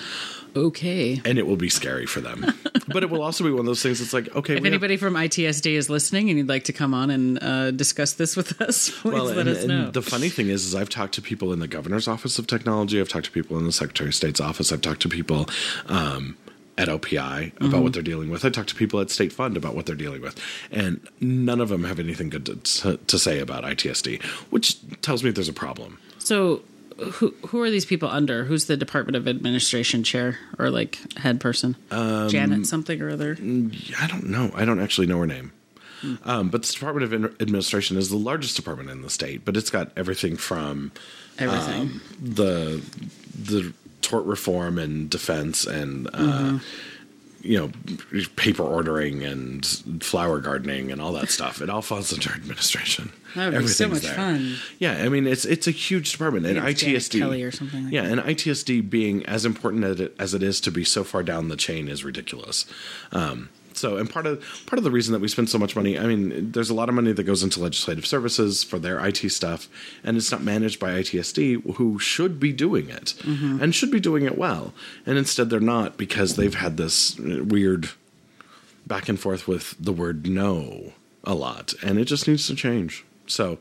[0.54, 1.22] okay.
[1.24, 2.44] and it will be scary for them.
[2.88, 4.74] but it will also be one of those things that's like, okay, If we have-
[4.74, 8.36] anybody from ITSD is listening and you'd like to come on and uh, discuss this
[8.36, 9.90] with us, please well, let and, us and know.
[9.90, 13.00] the funny thing is, is I've talked to people in the governor's office of technology.
[13.00, 14.70] I've talked to people in the secretary of state's office.
[14.70, 15.48] I've talked to people
[15.86, 16.36] um,
[16.78, 17.82] at OPI about Mm-hmm.
[17.82, 18.44] what they're dealing with.
[18.44, 21.68] I talk to people at State Fund about what they're dealing with, and none of
[21.68, 25.52] them have anything good to, to, to say about ITSD, which tells me there's a
[25.52, 25.98] problem.
[26.18, 26.62] so,
[27.12, 28.44] who who are these people under?
[28.44, 31.74] Who's the Department of Administration chair or like head person?
[31.90, 33.32] Um, Janet something or other.
[33.32, 34.50] I don't know.
[34.54, 35.52] I don't actually know her name.
[36.24, 39.56] Um, but the Department of Ad- Administration is the largest department in the state, but
[39.56, 40.92] it's got everything from
[41.38, 41.80] Everything.
[41.82, 42.82] um, the
[43.34, 43.72] the
[44.12, 46.56] tort reform and defense and uh, Mm-hmm.
[47.42, 47.70] you know
[48.36, 49.64] paper ordering and
[50.00, 51.60] flower gardening and all that stuff.
[51.62, 53.10] It all falls under administration.
[53.34, 54.56] That would be so much fun.
[54.78, 57.92] Yeah, I mean it's it's a huge department and It's ITSD Kelly or something like
[57.94, 61.22] yeah, and ITSD being as important as it, as it is to be so far
[61.22, 62.66] down the chain is ridiculous.
[63.12, 63.48] Um,
[63.82, 66.06] so, and part of part of the reason that we spend so much money, I
[66.06, 69.68] mean, there's a lot of money that goes into legislative services for their IT stuff,
[70.04, 73.14] and it's not managed by ITSD, who should be doing it
[73.60, 74.72] and should be doing it well,
[75.04, 77.90] and instead they're not because they've had this weird
[78.86, 80.92] back and forth with the word no
[81.24, 83.04] a lot, and it just needs to change.
[83.26, 83.58] So,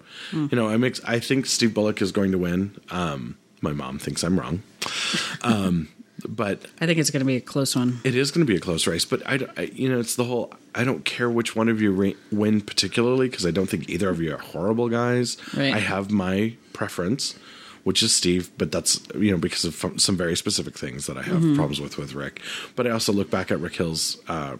[0.52, 1.02] you know, I mix.
[1.04, 2.80] I think Steve Bullock is going to win.
[2.92, 4.62] Um, my mom thinks I'm wrong,
[5.42, 5.90] um,
[6.28, 8.00] but I think it's going to be a close one.
[8.04, 9.06] it is going to be a close race.
[9.06, 10.54] But I, I- you know, it's the whole.
[10.74, 14.10] I don't care which one of you re- win particularly because I don't think either
[14.10, 15.38] of you are horrible guys.
[15.56, 15.74] Right.
[15.74, 17.36] I have my preference,
[17.84, 21.18] which is Steve, but that's you know because of f- some very specific things that
[21.18, 22.42] I have problems with with Rick.
[22.76, 24.58] But I also look back at Rick Hill's uh,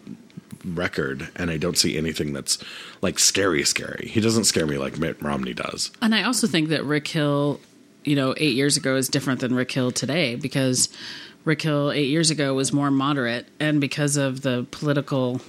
[0.66, 2.58] record and I don't see anything that's
[3.02, 4.08] like scary, scary.
[4.08, 5.92] He doesn't scare me like Mitt Romney does.
[6.02, 7.60] And I also think that Rick Hill,
[8.04, 10.90] you know, eight years ago is different than Rick Hill today because
[11.46, 15.42] Rick Hill eight years ago was more moderate, and because of the political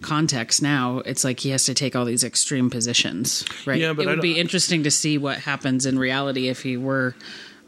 [0.00, 3.44] context now, it's like he has to take all these extreme positions.
[3.66, 3.80] Right?
[3.80, 7.14] Yeah, but it would be interesting to see what happens in reality if he were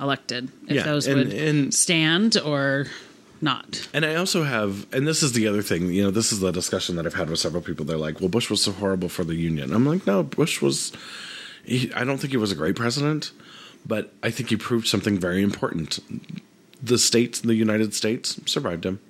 [0.00, 0.50] elected.
[0.68, 2.86] If Yeah, those and- would and- stand or
[3.40, 3.88] not.
[3.92, 6.50] And I also have, and this is the other thing, you know, this is the
[6.52, 7.84] discussion that I've had with several people.
[7.84, 9.72] They're like, well, Bush was so horrible for the Union.
[9.72, 10.92] I'm like, no, Bush was,
[11.64, 13.32] he, I don't think he was a great president,
[13.86, 15.98] but I think he proved something very important.
[16.82, 19.00] The states, the United States, survived him.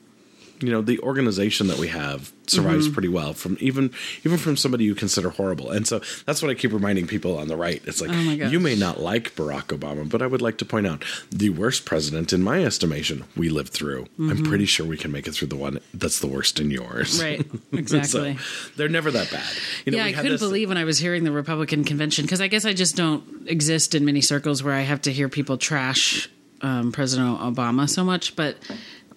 [0.59, 2.95] You know, the organization that we have survives Mm-hmm.
[2.95, 3.91] pretty well from even
[4.25, 5.71] even from somebody you consider horrible.
[5.71, 7.83] And so that's what I keep reminding people on the right.
[7.85, 10.87] It's like Oh you may not like Barack Obama, but I would like to point
[10.87, 14.07] out the worst president in my estimation we lived through.
[14.19, 17.23] I'm pretty sure we can make it through the one that's the worst in yours.
[17.23, 17.45] Right.
[17.73, 18.39] Exactly.
[18.39, 19.45] so they're never that bad.
[19.85, 22.25] You know, yeah, I had couldn't this- believe when I was hearing the Republican convention
[22.25, 25.29] because I guess I just don't exist in many circles where I have to hear
[25.29, 26.31] people trash
[26.63, 28.37] um, President Obama so much.
[28.37, 28.57] But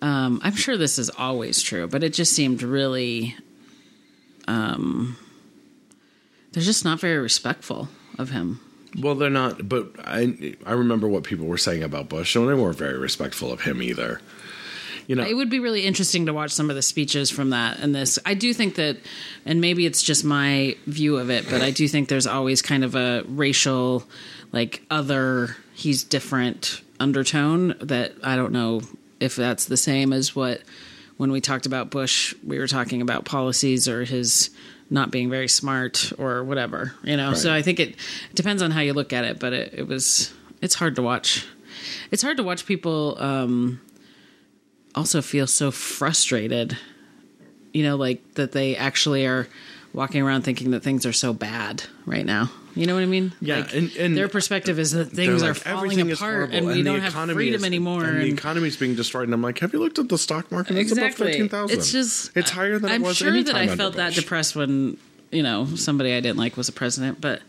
[0.01, 1.87] um, I'm sure this is always true.
[1.87, 3.35] But it just seemed really,
[4.47, 5.17] um,
[6.51, 8.59] they're just not very respectful of him.
[8.97, 12.55] Well, they're not, but I I remember what people were saying about Bush, and they
[12.55, 14.19] weren't very respectful of him either.
[15.05, 17.79] You know, It would be really interesting to watch some of the speeches from that
[17.79, 18.19] and this.
[18.27, 18.97] I do think that,
[19.43, 22.83] and maybe it's just my view of it, but I do think there's always kind
[22.83, 24.03] of a racial,
[24.51, 28.81] like other, he's different undertone that I don't know
[29.19, 30.61] if that's the same as what
[31.17, 34.49] when we talked about Bush, we were talking about policies or his
[34.89, 37.33] not being very smart or whatever, you know.
[37.33, 37.95] So I think it
[38.33, 41.45] depends on how you look at it, but it, it was it's hard to watch.
[42.11, 43.81] It's hard to watch people um,
[44.95, 46.77] also feel so frustrated,
[47.73, 49.47] you know, like that they actually are
[49.93, 52.51] walking around thinking that things are so bad right now.
[52.75, 53.33] You know what I mean?
[53.41, 56.75] Yeah, Like, and- and their perspective is that things like, are falling apart and we
[56.75, 58.05] the don't have freedom is- anymore.
[58.05, 59.23] And the and- economy's being destroyed.
[59.25, 60.77] And I'm like, have you looked at the stock market?
[60.77, 61.27] It's exactly.
[61.27, 61.77] above thirteen thousand.
[61.77, 63.17] It's just it's higher than I'm it was.
[63.17, 64.97] sure any that I felt that depressed when
[65.31, 67.41] you know somebody I didn't like was a president, but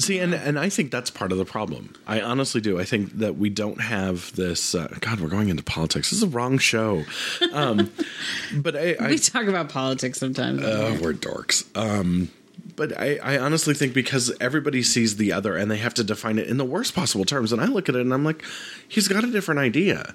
[0.00, 1.94] See, and and I think that's part of the problem.
[2.06, 2.80] I honestly do.
[2.80, 4.74] I think that we don't have this.
[4.74, 6.10] Uh, God, we're going into politics.
[6.10, 7.04] This is the wrong show.
[7.52, 7.90] Um,
[8.56, 10.62] but I, I we talk about politics sometimes.
[10.62, 11.64] uh, we're dorks.
[11.76, 12.30] Um,
[12.76, 16.38] but I, I honestly think because everybody sees the other and they have to define
[16.38, 18.42] it in the worst possible terms, and I look at it and I'm like,
[18.88, 20.14] he's got a different idea.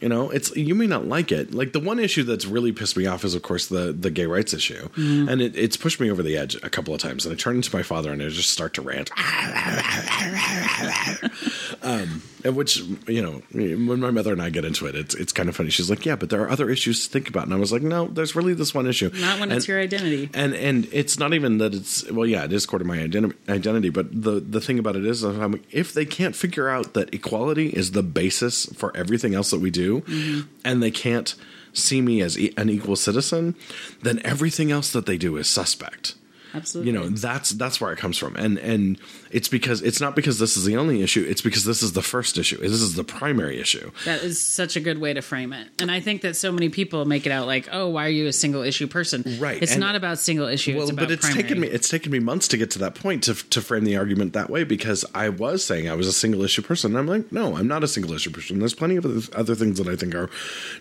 [0.00, 1.54] You know, it's you may not like it.
[1.54, 4.26] Like the one issue that's really pissed me off is, of course, the the gay
[4.26, 7.24] rights issue, and it, it's pushed me over the edge a couple of times.
[7.24, 9.10] And I turn into my father and I just start to rant.
[11.82, 15.32] um, and which you know, when my mother and I get into it, it's it's
[15.32, 15.70] kind of funny.
[15.70, 17.82] She's like, "Yeah, but there are other issues to think about," and I was like,
[17.82, 20.28] "No, there's really this one issue." Not when it's your identity.
[20.34, 23.34] and and it's not even that it's well yeah it is core to my identi-
[23.48, 25.24] identity but the the thing about it is
[25.70, 29.70] if they can't figure out that equality is the basis for everything else that we
[29.70, 30.40] do Mm-hmm.
[30.64, 31.34] and they can't
[31.72, 33.54] see me as e- an equal citizen
[34.02, 36.14] then everything else that they do is suspect
[36.54, 36.92] Absolutely.
[36.92, 38.98] you know that's that's where it comes from and and
[39.30, 42.02] it's because it's not because this is the only issue it's because this is the
[42.02, 45.52] first issue this is the primary issue That is such a good way to frame
[45.52, 45.68] it.
[45.80, 48.26] And I think that so many people make it out like, oh, why are you
[48.26, 49.24] a single issue person?
[49.38, 50.74] Right, It's and- not about single issue.
[50.74, 51.42] Well, it's about but it's primary.
[51.42, 53.96] taken me it's taken me months to get to that point to to frame the
[53.96, 56.92] argument that way because I was saying I was a single issue person.
[56.92, 58.58] And I'm like, no, I'm not a single issue person.
[58.60, 60.30] There's plenty of other- other things that I think are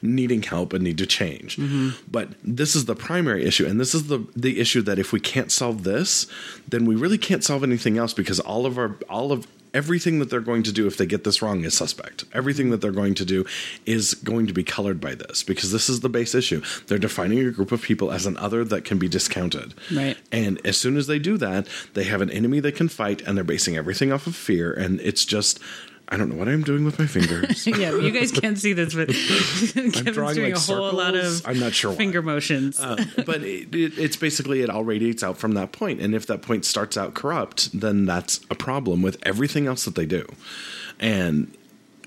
[0.01, 1.57] needing help and need to change.
[1.57, 1.89] Mm-hmm.
[2.11, 5.19] But this is the primary issue, and this is the the issue that if we
[5.19, 6.27] can't solve this,
[6.67, 10.29] then we really can't solve anything else because all of our all of everything that
[10.29, 12.25] they're going to do if they get this wrong is suspect.
[12.31, 13.43] Everything that they're going to do
[13.85, 16.61] is going to be colored by this because this is the base issue.
[16.87, 19.73] They're defining a group of people as an other that can be discounted.
[19.91, 20.15] Right.
[20.31, 23.35] And as soon as they do that, they have an enemy they can fight and
[23.35, 25.59] they're basing everything off of fear and it's just
[26.13, 27.65] I don't know what I'm doing with my fingers.
[27.67, 29.07] yeah, you guys can't see this, but
[29.73, 31.97] Kevin's drawing, doing like, a whole lot of I'm not sure why.
[31.97, 32.79] finger motions.
[32.79, 36.27] Uh, but it, it, it's basically it all radiates out from that point and if
[36.27, 40.25] that point starts out corrupt then that's a problem with everything else that they do
[40.99, 41.55] and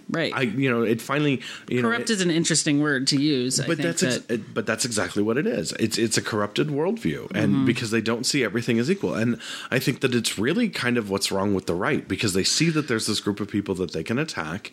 [0.09, 0.33] right.
[0.35, 3.59] i you know it finally you Corrupt know, is an interesting word to use.
[3.61, 5.73] I but think that's that, ex- it, but that's exactly what it is.
[5.73, 7.65] It's it's a corrupted worldview, and Mm-hmm.
[7.67, 9.41] because they don't see everything as equal, and
[9.71, 12.71] I think that it's really kind of what's wrong with the right because they see
[12.71, 14.73] that there's this group of people that they can attack,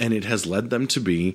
[0.00, 1.34] and it has led them to be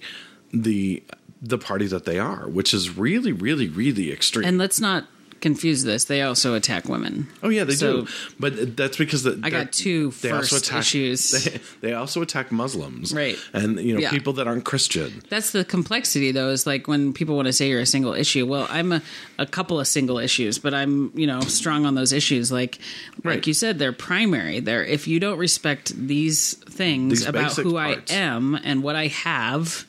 [0.54, 1.04] the
[1.42, 4.46] the party that they are, which is really really really extreme.
[4.48, 5.06] and let's not
[5.42, 6.06] confuse this.
[6.06, 7.28] They also attack women.
[7.44, 8.08] Oh yeah, they So- do.
[8.40, 11.32] But that's because the, I got two first issues.
[11.82, 13.38] They, they also attack Muslims, Right.
[13.54, 14.10] And you know Yeah.
[14.12, 15.22] people that aren't Christian.
[15.30, 18.46] That's the complexity, though, is like when people want to say you're a single issue.
[18.46, 19.02] Well, I'm a,
[19.38, 22.52] a couple of single issues, but I'm, you know, strong on those issues.
[22.52, 22.80] Like,
[23.24, 23.36] Right.
[23.36, 24.60] like you said, they're primary.
[24.60, 28.12] They're if you don't respect these things These about who parts.
[28.12, 29.86] I am and what I have,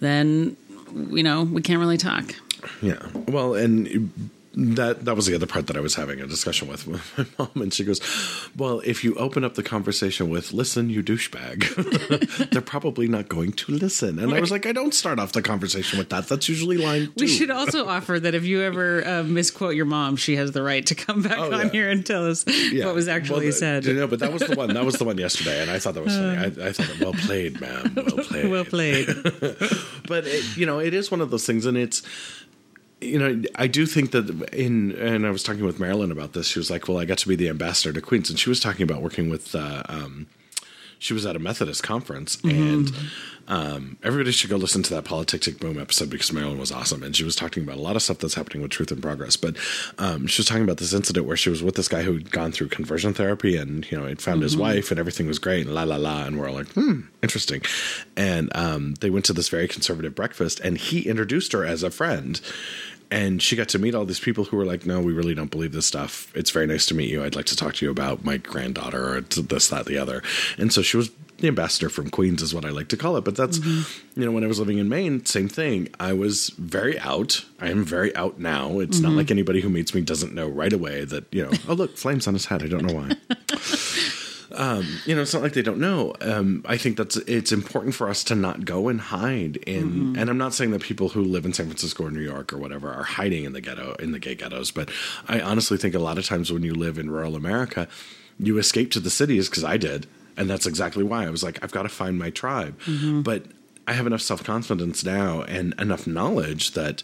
[0.00, 0.56] then
[1.10, 2.34] you know we can't really talk.
[2.82, 2.98] Yeah.
[3.28, 4.10] Well, and
[4.60, 6.86] that that was the other part that I was having a discussion with
[7.18, 8.00] my mom, and she goes,
[8.56, 13.52] "Well, if you open up the conversation with "Listen, you douchebag," they're probably not going
[13.52, 16.28] to listen." And I was like, "I don't start off the conversation with that.
[16.28, 17.12] That's usually line two.
[17.24, 20.62] We should also offer that if you ever uh, misquote your mom, she has the
[20.62, 21.68] right to come back Oh, on yeah.
[21.70, 22.86] here and tell us Yeah.
[22.86, 23.84] what was actually Well, said.
[23.84, 24.74] You know, but that was the one.
[24.74, 26.36] That was the one yesterday, and I thought that was funny.
[26.36, 27.92] I, I thought, "Well played, ma'am.
[27.94, 29.06] Well played." well played.
[30.08, 32.02] but it, you know, it is one of those things, and it's
[33.00, 36.48] you know, I do think that in and I was talking with Marilyn about this.
[36.48, 38.60] She was like, "Well, I got to be the ambassador to Queens," and she was
[38.60, 39.54] talking about working with.
[39.54, 40.26] Uh, um,
[40.98, 42.92] she was at a Methodist conference, and
[43.46, 47.16] um, everybody should go listen to that Politics Boom episode because Marilyn was awesome, and
[47.16, 49.36] she was talking about a lot of stuff that's happening with Truth and Progress.
[49.36, 49.56] But
[49.98, 52.30] um, she was talking about this incident where she was with this guy who had
[52.30, 55.66] gone through conversion therapy, and you know, had found his wife, and everything was great,
[55.66, 57.62] and la la la, and we're all like, hmm, interesting.
[58.16, 61.90] And um, they went to this very conservative breakfast, and he introduced her as a
[61.90, 62.40] friend.
[63.10, 65.50] And she got to meet all these people who were like, "No, we really don't
[65.50, 66.30] believe this stuff.
[66.34, 67.24] It's very nice to meet you.
[67.24, 70.22] I'd like to talk to you about my granddaughter or this, that, the other."
[70.58, 73.24] And so she was the ambassador from Queens, is what I like to call it.
[73.24, 74.20] But that's, mm-hmm.
[74.20, 75.88] you know, when I was living in Maine, same thing.
[76.00, 77.44] I was very out.
[77.60, 78.80] I am very out now.
[78.80, 79.18] It's not mm-hmm.
[79.18, 81.52] like anybody who meets me doesn't know right away that you know.
[81.68, 82.62] oh, look, flames on his head.
[82.62, 83.12] I don't know why.
[84.52, 86.14] Um, you know, it's not like they don't know.
[86.20, 89.90] Um, I think that's it's important for us to not go and hide in.
[89.90, 90.18] Mm-hmm.
[90.18, 92.58] And I'm not saying that people who live in San Francisco or New York or
[92.58, 94.90] whatever are hiding in the ghetto in the gay ghettos, but
[95.28, 97.88] I honestly think a lot of times when you live in rural America,
[98.38, 101.62] you escape to the cities because I did, and that's exactly why I was like,
[101.62, 102.78] I've got to find my tribe.
[102.80, 103.22] Mm-hmm.
[103.22, 103.44] But
[103.86, 107.02] I have enough self confidence now and enough knowledge that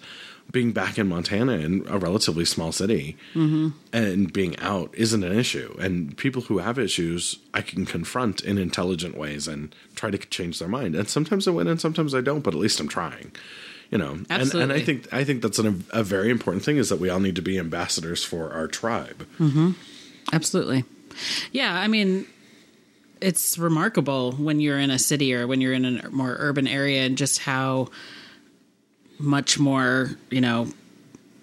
[0.50, 3.70] being back in Montana in a relatively small city mm-hmm.
[3.92, 5.74] and being out isn't an issue.
[5.80, 10.58] And people who have issues, I can confront in intelligent ways and try to change
[10.58, 10.94] their mind.
[10.94, 13.32] And sometimes I win and sometimes I don't, but at least I'm trying.
[13.90, 16.88] You know, and, and I think I think that's an, a very important thing is
[16.88, 19.26] that we all need to be ambassadors for our tribe.
[19.38, 19.72] Mm-hmm.
[20.32, 20.84] Absolutely.
[21.52, 22.26] Yeah, I mean,
[23.20, 27.04] it's remarkable when you're in a city or when you're in a more urban area
[27.04, 27.88] and just how
[29.18, 30.68] much more, you know,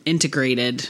[0.06, 0.90] integrated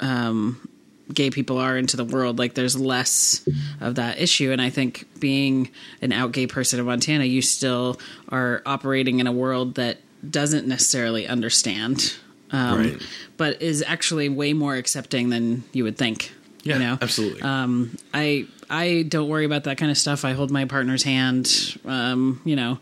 [0.00, 0.68] um,
[1.12, 2.38] gay people are into the world.
[2.38, 3.46] Like, there's less
[3.80, 4.52] of that issue.
[4.52, 5.70] And I think being
[6.02, 7.98] an out gay person in Montana, you still
[8.28, 9.98] are operating in a world that
[10.28, 12.14] doesn't necessarily understand.
[12.50, 13.02] Um, Right.
[13.36, 16.32] But is actually way more accepting than you would think.
[16.64, 16.98] Yeah, you know?
[17.00, 17.42] absolutely.
[17.42, 20.24] Um, I I don't worry about that kind of stuff.
[20.24, 22.78] I hold my partner's hand, um, you know,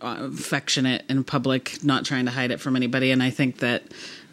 [0.00, 3.10] affectionate in public, not trying to hide it from anybody.
[3.10, 3.82] And I think that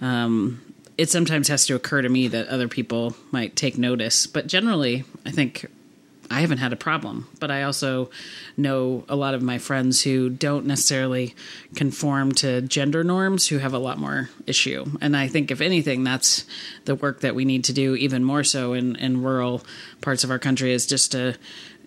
[0.02, 0.62] um,
[0.98, 4.28] it sometimes has to occur to me that other people might take notice.
[4.28, 5.66] But generally, I think
[6.30, 7.28] I haven't had a problem.
[7.40, 8.10] But I also
[8.58, 11.36] know a lot of my friends who don't necessarily
[11.76, 14.86] conform to gender norms who have a lot more issue.
[15.02, 16.46] And I think, if anything, that's
[16.86, 19.64] the work that we need to do even more so in, in rural
[20.02, 21.36] parts of our country is just to.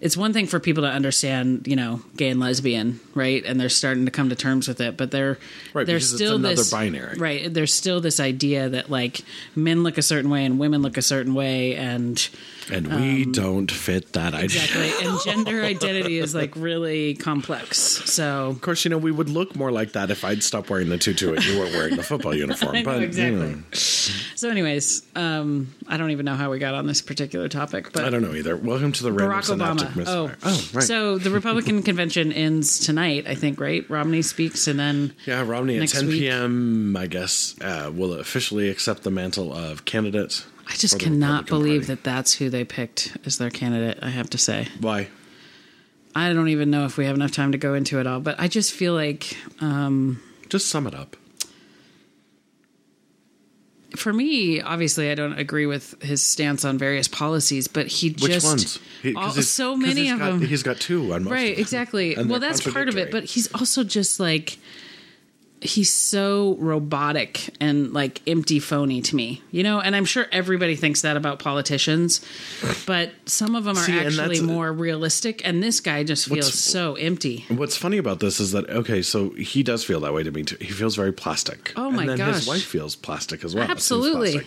[0.01, 3.45] It's one thing for people to understand, you know, gay and lesbian, right?
[3.45, 5.39] And they're starting to come to terms with it, but they're
[5.75, 7.19] Right, it's still another this binary.
[7.19, 7.53] right?
[7.53, 9.21] There's still this idea that like
[9.55, 12.29] men look a certain way and women look a certain way, and
[12.73, 14.61] and we don't fit that idea.
[14.63, 19.11] um, exactly and gender identity is like really complex so Of course, you know, we
[19.11, 21.97] would look more like that if I'd stop wearing the tutu and you weren't wearing
[21.97, 22.75] the football uniform.
[22.77, 23.49] Know, but exactly.
[23.49, 27.49] you know, so anyways um i don't even know how we got on this particular
[27.49, 28.57] topic but I don't know either.
[28.57, 29.90] Welcome to the Barack Obama.
[29.97, 30.37] Misfire.
[30.43, 30.83] Oh, right.
[30.85, 33.89] So the Republican convention ends tonight, I think, right?
[33.91, 36.97] Romney speaks, and then yeah, Romney at 10 week- p.m.
[36.97, 40.45] I guess uh, will officially accept the mantle of candidate.
[40.69, 41.95] I just cannot Republican believe Party.
[41.95, 43.99] that that's who they picked as their candidate.
[44.03, 45.09] I have to say, Why?
[46.15, 48.39] I don't even know if we have enough time to go into it all, but
[48.39, 51.17] I just feel like um, Just sum it up.
[53.97, 58.21] For me, obviously, I don't agree with his stance on various policies, but he Which
[58.33, 58.79] just ones?
[59.03, 60.41] He- all- so many of got- them.
[60.43, 61.33] He's got two on most.
[61.33, 64.59] right exactly well that's part of it but he's also just like
[65.63, 70.75] he's so robotic and like empty phony to me you know and i'm sure everybody
[70.75, 72.21] thinks that about politicians
[72.87, 76.95] but some of them are See, actually more realistic and this guy just feels so
[76.95, 80.31] empty What's funny about this is that okay, so he does feel that way to
[80.31, 80.57] me too.
[80.61, 81.73] He feels very plastic.
[81.77, 82.35] Oh my and then gosh.
[82.37, 83.69] his wife feels plastic as well.
[83.69, 84.43] Absolutely.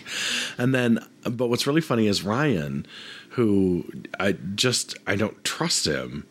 [0.57, 2.85] And then, but what's really funny is Ryan,
[3.29, 3.85] who
[4.19, 6.25] I just I don't trust him,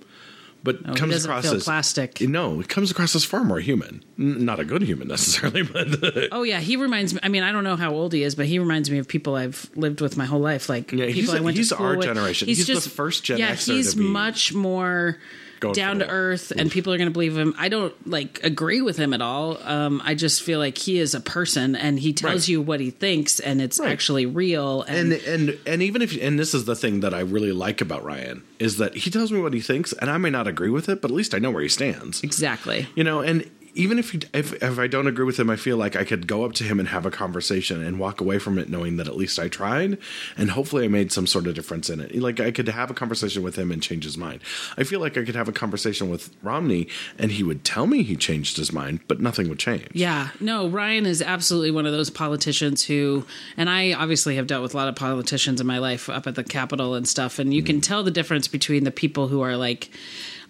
[0.65, 2.21] but No, comes across as plastic.
[2.21, 4.05] No, it comes across as far more human.
[4.19, 7.51] N- Not a good human necessarily, but oh yeah he reminds me i mean i
[7.53, 10.17] don't know how old he is but he reminds me of people i've lived with
[10.17, 12.07] my whole life like Yeah, people he's- i went he's to school our with.
[12.07, 12.49] generation.
[12.49, 15.19] He's the first Gen yeah Xer he's much more
[15.63, 18.81] going down to earth and people are going to believe him i don't like agree
[18.83, 22.13] with him at all um, i just feel like he is a person and he
[22.13, 22.49] tells Right.
[22.49, 23.91] you what he thinks and it's Right.
[23.91, 27.21] actually real and, and and and even if and this is the thing that I
[27.21, 30.31] really like about Ryan is that he tells me what he thinks, and I may
[30.31, 32.23] not agree with it, but at least I know where he stands.
[32.23, 35.57] exactly You know, and even if, he, if if I don't agree with him, I
[35.57, 38.39] feel like I could go up to him and have a conversation and walk away
[38.39, 39.99] from it knowing that at least I tried,
[40.37, 42.15] and hopefully I made some sort of difference in it.
[42.15, 44.41] Like I could have a conversation with him and change his mind.
[44.77, 48.03] I feel like I could have a conversation with Romney and he would tell me
[48.03, 49.89] he changed his mind, but nothing would change.
[49.93, 53.25] Yeah, no, Ryan is absolutely one of those politicians who,
[53.57, 56.35] and I obviously have dealt with a lot of politicians in my life up at
[56.35, 57.81] the Capitol and stuff, and you can mm-hmm.
[57.81, 59.91] tell the difference between the people who are like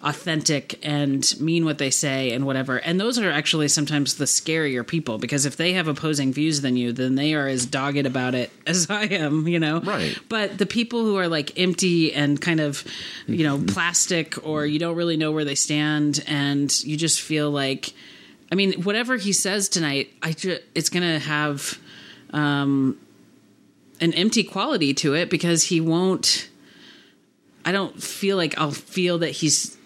[0.03, 2.77] authentic and mean what they say and whatever.
[2.77, 6.75] And those are actually sometimes the scarier people because if they have opposing views than
[6.75, 9.79] you, then they are as dogged about it as I am, you know?
[9.79, 10.17] Right.
[10.27, 12.83] But the people who are like empty and kind of,
[13.27, 17.49] you know, plastic or you don't really know where they stand and you just feel
[17.49, 17.93] like,
[18.51, 21.79] I mean, whatever he says tonight, I ju- it's going to have
[22.31, 22.99] um,
[24.01, 26.49] an empty quality to it because he won't.
[27.65, 29.77] I don't feel like I'll feel that he's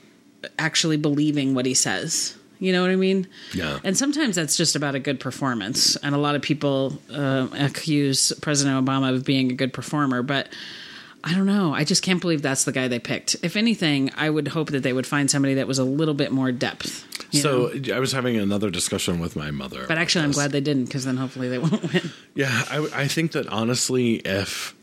[0.60, 2.36] actually believing what he says.
[2.60, 3.28] You know what I mean?
[3.54, 3.80] Yeah.
[3.84, 5.96] And sometimes that's just about a good performance.
[5.98, 10.50] And a lot of people uh, accuse President Obama of being a good performer, but
[11.24, 11.74] I don't know.
[11.74, 13.36] I just can't believe that's the guy they picked.
[13.44, 16.32] If anything, I would hope that they would find somebody that was a little bit
[16.32, 17.06] more depth.
[17.32, 17.70] you know?
[17.70, 19.86] So I was having another discussion with my mother.
[19.88, 22.12] But actually, I'm glad they didn't because then hopefully they won't win.
[22.34, 24.74] Yeah, I, I think that honestly, if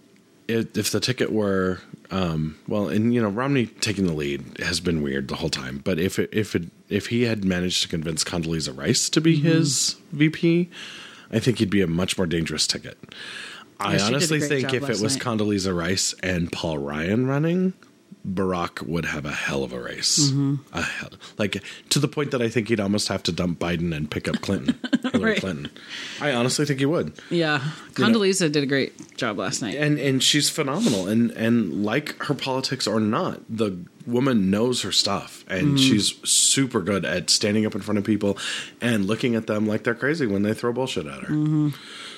[0.49, 1.81] if, if the ticket were
[2.11, 5.81] um, well, and you know Romney taking the lead has been weird the whole time.
[5.83, 9.37] But if it, if it if he had managed to convince Condoleezza Rice to be
[9.39, 9.47] Mm-hmm.
[9.49, 10.71] his VP,
[11.33, 12.99] I think he'd be a much more dangerous ticket.
[13.81, 15.23] I Yeah, a honestly think if it was night.
[15.25, 17.73] Condoleezza Rice and Paul Ryan running,
[18.27, 20.31] Barack would have a hell of a race.
[20.31, 20.55] Mm-hmm.
[20.73, 23.95] A hell, like to the point that I think he'd almost have to dump Biden
[23.95, 24.79] and pick up Clinton,
[25.13, 25.41] Hillary Right.
[25.41, 25.71] Clinton.
[26.21, 27.13] I honestly think he would.
[27.31, 27.61] Yeah,
[27.93, 29.77] Condoleezza did a great job last night.
[29.77, 34.93] and and she's phenomenal and and like her politics or not the woman knows her
[34.93, 38.37] stuff and she's super good at standing up in front of people
[38.83, 41.71] and looking at them like they're crazy when they throw bullshit at her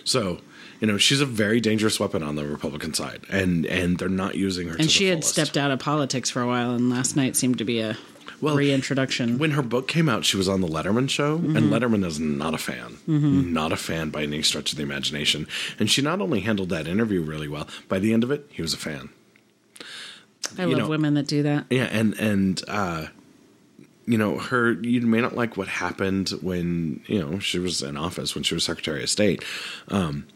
[0.03, 0.41] so
[0.81, 4.35] you know she's a very dangerous weapon on the republican side and and they're not
[4.35, 5.33] using her and she had fullest.
[5.33, 7.97] stepped out of politics for a while, and last night seemed to be a
[8.41, 9.39] Well, reintroduction.
[9.39, 11.57] when her book came out, she was on the Letterman show, Mm-hmm.
[11.57, 15.47] and Letterman is not a fan, not a fan by any stretch of the imagination.
[15.79, 18.61] And she not only handled that interview really well, by the end of it, he
[18.61, 19.09] was a fan.
[20.59, 21.67] I you love know- women that do that.
[21.71, 23.07] Yeah, and and uh,
[24.07, 24.73] you know her.
[24.73, 28.55] You may not like what happened when you know she was in office when she
[28.55, 29.45] was Secretary of State,
[29.89, 30.27] um,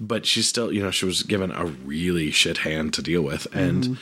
[0.00, 3.46] but she still you know she was given a really shit hand to deal with,
[3.54, 3.94] and Mm-hmm.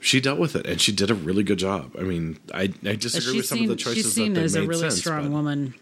[0.00, 1.94] she dealt with it, and she did a really good job.
[1.98, 4.40] I mean, I I disagree she's with some of the seen, choices she's seen that
[4.40, 5.74] they as made a really since, strong but- woman,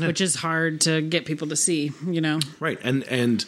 [0.00, 1.92] which is hard to get people to see.
[2.06, 3.44] You know, right and and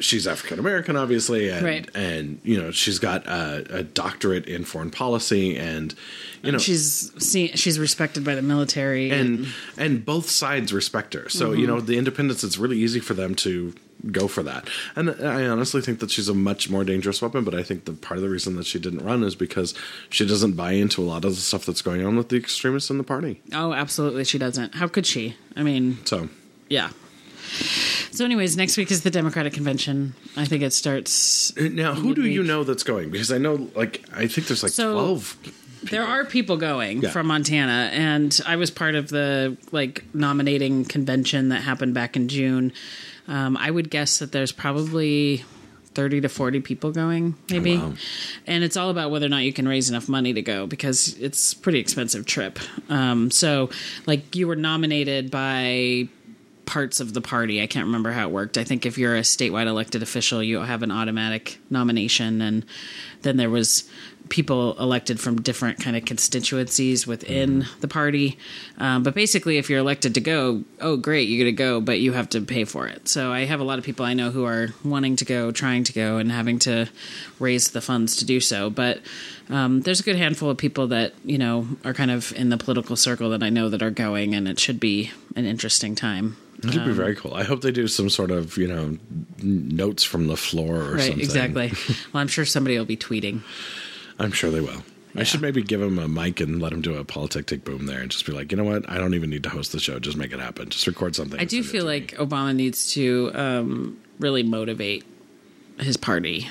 [0.00, 1.88] she's african american obviously and Right.
[1.94, 5.94] and you know she's got a, a doctorate in foreign policy and
[6.42, 11.28] you know she's seen, she's respected by the military, and and both sides respect her
[11.28, 11.60] so Mm-hmm.
[11.60, 13.74] you know the independents it's really easy for them to
[14.12, 17.52] go for that and i honestly think that she's a much more dangerous weapon but
[17.52, 19.74] i think the part of the reason that she didn't run is because
[20.08, 22.90] she doesn't buy into a lot of the stuff that's going on with the extremists
[22.90, 24.76] in the party oh, absolutely, she doesn't.
[24.76, 25.34] How could she?
[25.56, 26.28] I mean, so
[26.68, 26.90] yeah.
[28.12, 30.14] So, anyways, next week is the Democratic convention.
[30.36, 31.54] I think it starts.
[31.56, 34.72] now who do you know that's going because i know like i think there's like
[34.72, 35.36] So- 12
[35.90, 37.10] There are people going Yeah.
[37.10, 42.26] from Montana, and I was part of the like nominating convention that happened back in
[42.28, 42.72] June.
[43.28, 45.44] Um, I would guess that there's probably
[45.94, 47.94] thirty to forty people going, maybe, wow.
[48.46, 51.16] and it's all about whether or not you can raise enough money to go because
[51.20, 52.58] it's a pretty expensive trip.
[52.88, 53.70] Um, so,
[54.06, 56.08] like, you were nominated by
[56.68, 57.62] parts of the party.
[57.62, 58.58] I can't remember how it worked.
[58.58, 62.66] I think if you're a statewide elected official, you have an automatic nomination, and
[63.22, 63.88] then there was
[64.28, 68.38] people elected from different kind of constituencies within the party.
[68.78, 72.00] Um, but basically, if you're elected to go, oh great, you're going to go, but
[72.00, 73.08] you have to pay for it.
[73.08, 75.84] So I have a lot of people I know who are wanting to go, trying
[75.84, 76.88] to go, and having to
[77.38, 78.70] raise the funds to do so.
[78.70, 79.00] But
[79.50, 82.56] um, there's a good handful of people that you know are kind of in the
[82.58, 86.36] political circle that I know that are going, and it should be an interesting time.
[86.64, 87.34] It'd be very cool.
[87.34, 88.98] I hope they do some sort of, you know,
[89.40, 91.20] notes from the floor or Right, something.
[91.20, 91.68] exactly.
[92.12, 93.42] well, I'm sure somebody will be tweeting.
[94.18, 94.82] I'm sure they will.
[95.16, 98.00] I should maybe give him a mic and let him do a politic boom there
[98.00, 98.88] and just be like, you know what?
[98.88, 99.98] I don't even need to host the show.
[99.98, 100.68] Just make it happen.
[100.68, 101.40] Just record something.
[101.40, 102.18] I do feel like me.
[102.18, 105.04] Obama needs to um, really motivate
[105.80, 106.48] his party.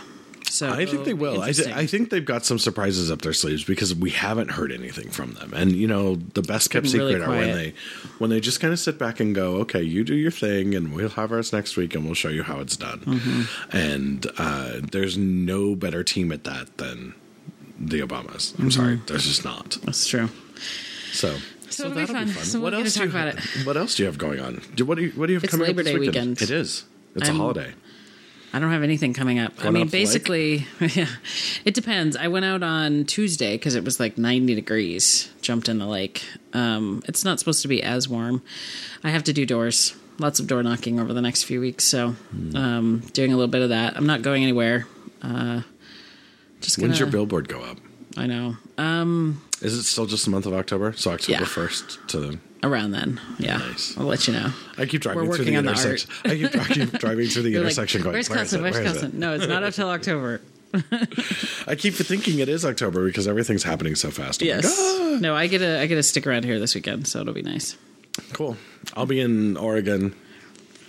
[0.50, 1.42] So I think they it'll.
[1.42, 4.72] I, th- I think they've got some surprises up their sleeves because we haven't heard
[4.72, 5.54] anything from them.
[5.54, 7.74] And you know, the best kept been really secret are when they
[8.18, 10.94] when they just kind of sit back and go, "Okay, you do your thing, and
[10.94, 13.78] we'll have ours next week, and we'll show you how it's done." Mm-hmm.
[13.78, 17.14] And uh, there's no better team at that than
[17.80, 18.54] the Obamas.
[18.58, 18.70] I'm Mm-hmm.
[18.70, 19.78] sorry, there's just not.
[19.84, 20.30] that's true.
[21.12, 21.36] So.
[21.70, 22.28] So it'll that'll fun.
[22.46, 24.62] So we'll get to do you about have, What else do you have going on?
[24.76, 26.30] Do, what do you What do you have It's coming Labor up this Day weekend?
[26.30, 26.42] weekend.
[26.42, 26.86] It is.
[27.16, 27.74] It's I'm- a holiday.
[28.54, 29.52] I don't have anything coming up.
[29.60, 30.06] I mean, out to the lake?
[30.06, 31.08] basically, yeah,
[31.66, 32.16] it depends.
[32.16, 35.30] I went out on Tuesday because it was like 90 degrees.
[35.42, 36.24] Jumped in the lake.
[36.54, 38.42] Um, it's not supposed to be as warm.
[39.04, 39.94] I have to do doors.
[40.18, 41.84] Lots of door knocking over the next few weeks.
[41.84, 42.56] So, Hmm.
[42.56, 43.98] um, doing a little bit of that.
[43.98, 44.88] I'm not going anywhere.
[45.22, 45.62] Uh,
[46.62, 47.78] just gonna, When's your billboard go up?
[48.16, 48.58] I know.
[48.78, 50.94] Um, Is it still just the month of October?
[50.94, 51.46] So October Yeah.
[51.46, 52.40] first to.
[52.64, 53.20] around then.
[53.38, 53.96] Yeah, Nice.
[53.98, 54.52] I'll let you know.
[54.78, 56.10] I keep driving We're through the working on the intersection.
[56.26, 58.14] I keep, I keep driving through the You're like, intersection going.
[58.14, 58.60] Where's "Where is Cousin?
[58.60, 58.64] it?
[58.64, 59.08] Where's Where is Cousin?
[59.10, 60.42] it?" No, it's not up till October.
[61.68, 64.42] I keep thinking it is October because everything's happening so fast.
[64.42, 64.76] I'm like, Yes.
[64.80, 67.34] "Ah." No, I get a I get to stick around here this weekend, so it'll
[67.34, 67.76] be nice.
[68.34, 68.58] cool.
[68.96, 70.14] I'll be in Oregon,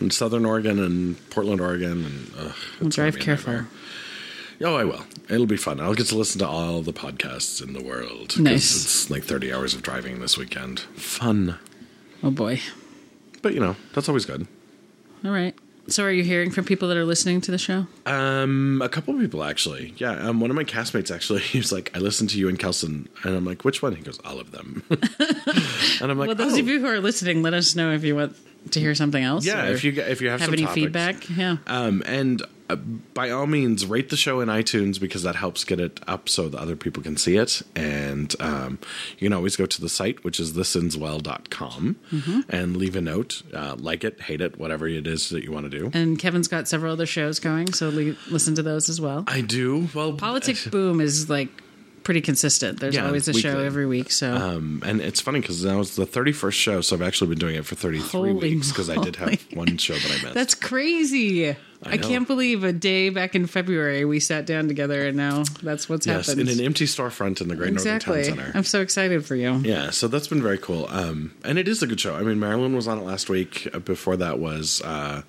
[0.00, 3.64] in Southern Oregon, and Portland, Oregon, and ugh, We'll gonna drive be a careful.
[4.62, 5.04] Oh, I will.
[5.30, 5.78] It'll be fun.
[5.80, 8.38] I'll get to listen to all the podcasts in the world.
[8.40, 8.74] Nice.
[8.74, 10.80] It's like 30 hours of driving this weekend.
[10.80, 11.58] Fun.
[12.22, 12.60] Oh boy.
[13.40, 14.48] But, you know, that's always good.
[15.24, 15.54] All right.
[15.86, 17.86] So, are you hearing from people that are listening to the show?
[18.04, 19.94] Um, a couple of people actually.
[19.96, 21.40] Yeah, um, one of my castmates actually.
[21.48, 24.02] He was like, "I listened to you and Kelsen," and I'm like, "Which one?" He
[24.02, 27.42] goes, "All of them." and I'm like, Well, those "Oh, of you who are listening,
[27.42, 28.36] let us know if you want
[28.72, 29.46] to hear something else.
[29.46, 30.74] yeah, if you if you have, have some any topics.
[30.74, 31.56] feedback, yeah.
[31.66, 35.80] Um, and uh, by all means, rate the show in iTunes because that helps get
[35.80, 37.62] it up so that other people can see it.
[37.74, 38.78] And um,
[39.18, 42.40] you can always go to the site, which is thisenswell.com, Mm-hmm.
[42.48, 43.42] and leave a note.
[43.54, 45.90] Uh, like it, hate it, whatever it is that you want to do.
[45.94, 49.24] And Kevin's got several other shows going, so li- listen to those as well.
[49.26, 49.88] I do.
[49.94, 51.48] Well, Politics Boom is like
[52.08, 52.80] pretty consistent.
[52.80, 54.10] There's Yeah, always a show every week.
[54.10, 57.38] So Um, and it's funny because that was the 31st show, so I've actually been
[57.38, 60.32] doing it for 33 Holy weeks because I did have one show that I missed.
[60.32, 61.50] that's crazy.
[61.50, 62.08] I, know.
[62.08, 66.06] can't believe a day back in February we sat down together, and now that's what's
[66.06, 66.48] yes, happened.
[66.48, 68.14] in an empty storefront in the Great exactly.
[68.14, 68.58] Northern Town Center.
[68.58, 69.56] I'm so excited for you.
[69.58, 70.86] Yeah, so that's been very cool.
[70.88, 72.16] Um, and it is a good show.
[72.16, 73.68] I mean, Marilyn was on it last week.
[73.74, 75.22] Uh, Before that was uh,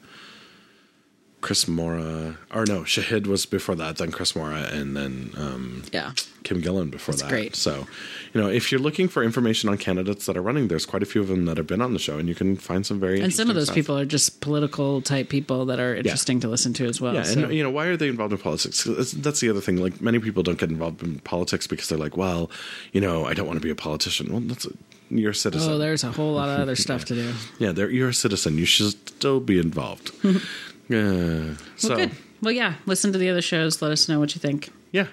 [1.42, 2.38] Chris Mora.
[2.54, 6.12] Or no, Shahid was before that, then Chris Mora, and then um, Yeah.
[6.44, 7.30] Kim Gillan before That's that.
[7.30, 7.56] great.
[7.56, 7.86] So,
[8.34, 11.06] you know, if you're looking for information on candidates that are running, there's quite a
[11.06, 13.20] few of them that have been on the show, and you can find some very
[13.22, 13.76] And some of those stuff.
[13.76, 17.14] people are just political type people that are interesting to listen to as well.
[17.14, 17.44] Yeah, so.
[17.44, 18.84] and you know why are they involved in politics?
[18.86, 19.78] That's, the other thing.
[19.78, 22.50] Like many people don't get involved in politics because they're like, well,
[22.94, 24.32] you know, I don't want to be a politician.
[24.32, 24.72] Well, that's a,
[25.10, 25.72] you're a citizen.
[25.72, 27.34] oh, there's a whole lot of other stuff to do.
[27.60, 28.58] yeah, you're a citizen.
[28.58, 30.12] You should still be involved.
[30.90, 31.56] yeah.
[31.78, 32.12] So Well, good.
[32.42, 32.74] Well, yeah.
[32.86, 33.82] Listen to the other shows.
[33.82, 34.70] Let us know what you think.
[34.92, 35.08] yeah,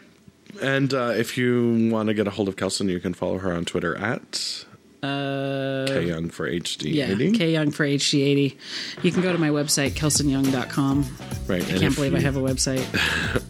[0.63, 3.53] and uh, if you want to get a hold of Kelsen, you can follow her
[3.53, 4.65] on Twitter at
[5.03, 6.95] Uh, K Young for HD80.
[6.95, 8.57] yeah, K Young for HD80.
[9.03, 11.05] You can go to my website, kelsenyoung.com.
[11.47, 11.63] Right.
[11.73, 12.83] I can't believe I have a website.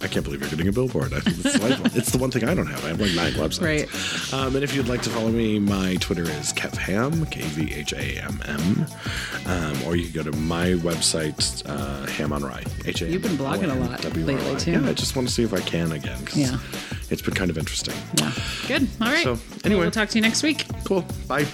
[0.03, 1.15] I can't believe you're getting a billboard.
[1.15, 2.85] I think It's, like- it's the one thing I don't have.
[2.85, 3.63] I have like nine websites.
[3.63, 4.35] Right.
[4.35, 7.93] Um, and if you'd like to follow me, my Twitter is KevHam, K V H
[7.93, 8.87] A M M.
[9.47, 12.65] Um, or you can go to my website, uh, Ham on Rye.
[12.85, 13.13] H A M.
[13.13, 14.73] You've been blogging a lot lately, too.
[14.73, 16.19] Yeah, I just want to see if I can again.
[16.35, 16.59] Yeah.
[17.11, 17.95] It's been kind of interesting.
[18.19, 18.33] Yeah.
[18.67, 18.89] Good.
[19.01, 19.25] All right.
[19.25, 19.83] So, anyway.
[19.83, 20.67] we'll talk to you next week.
[20.85, 21.05] Cool.
[21.29, 21.47] Bye.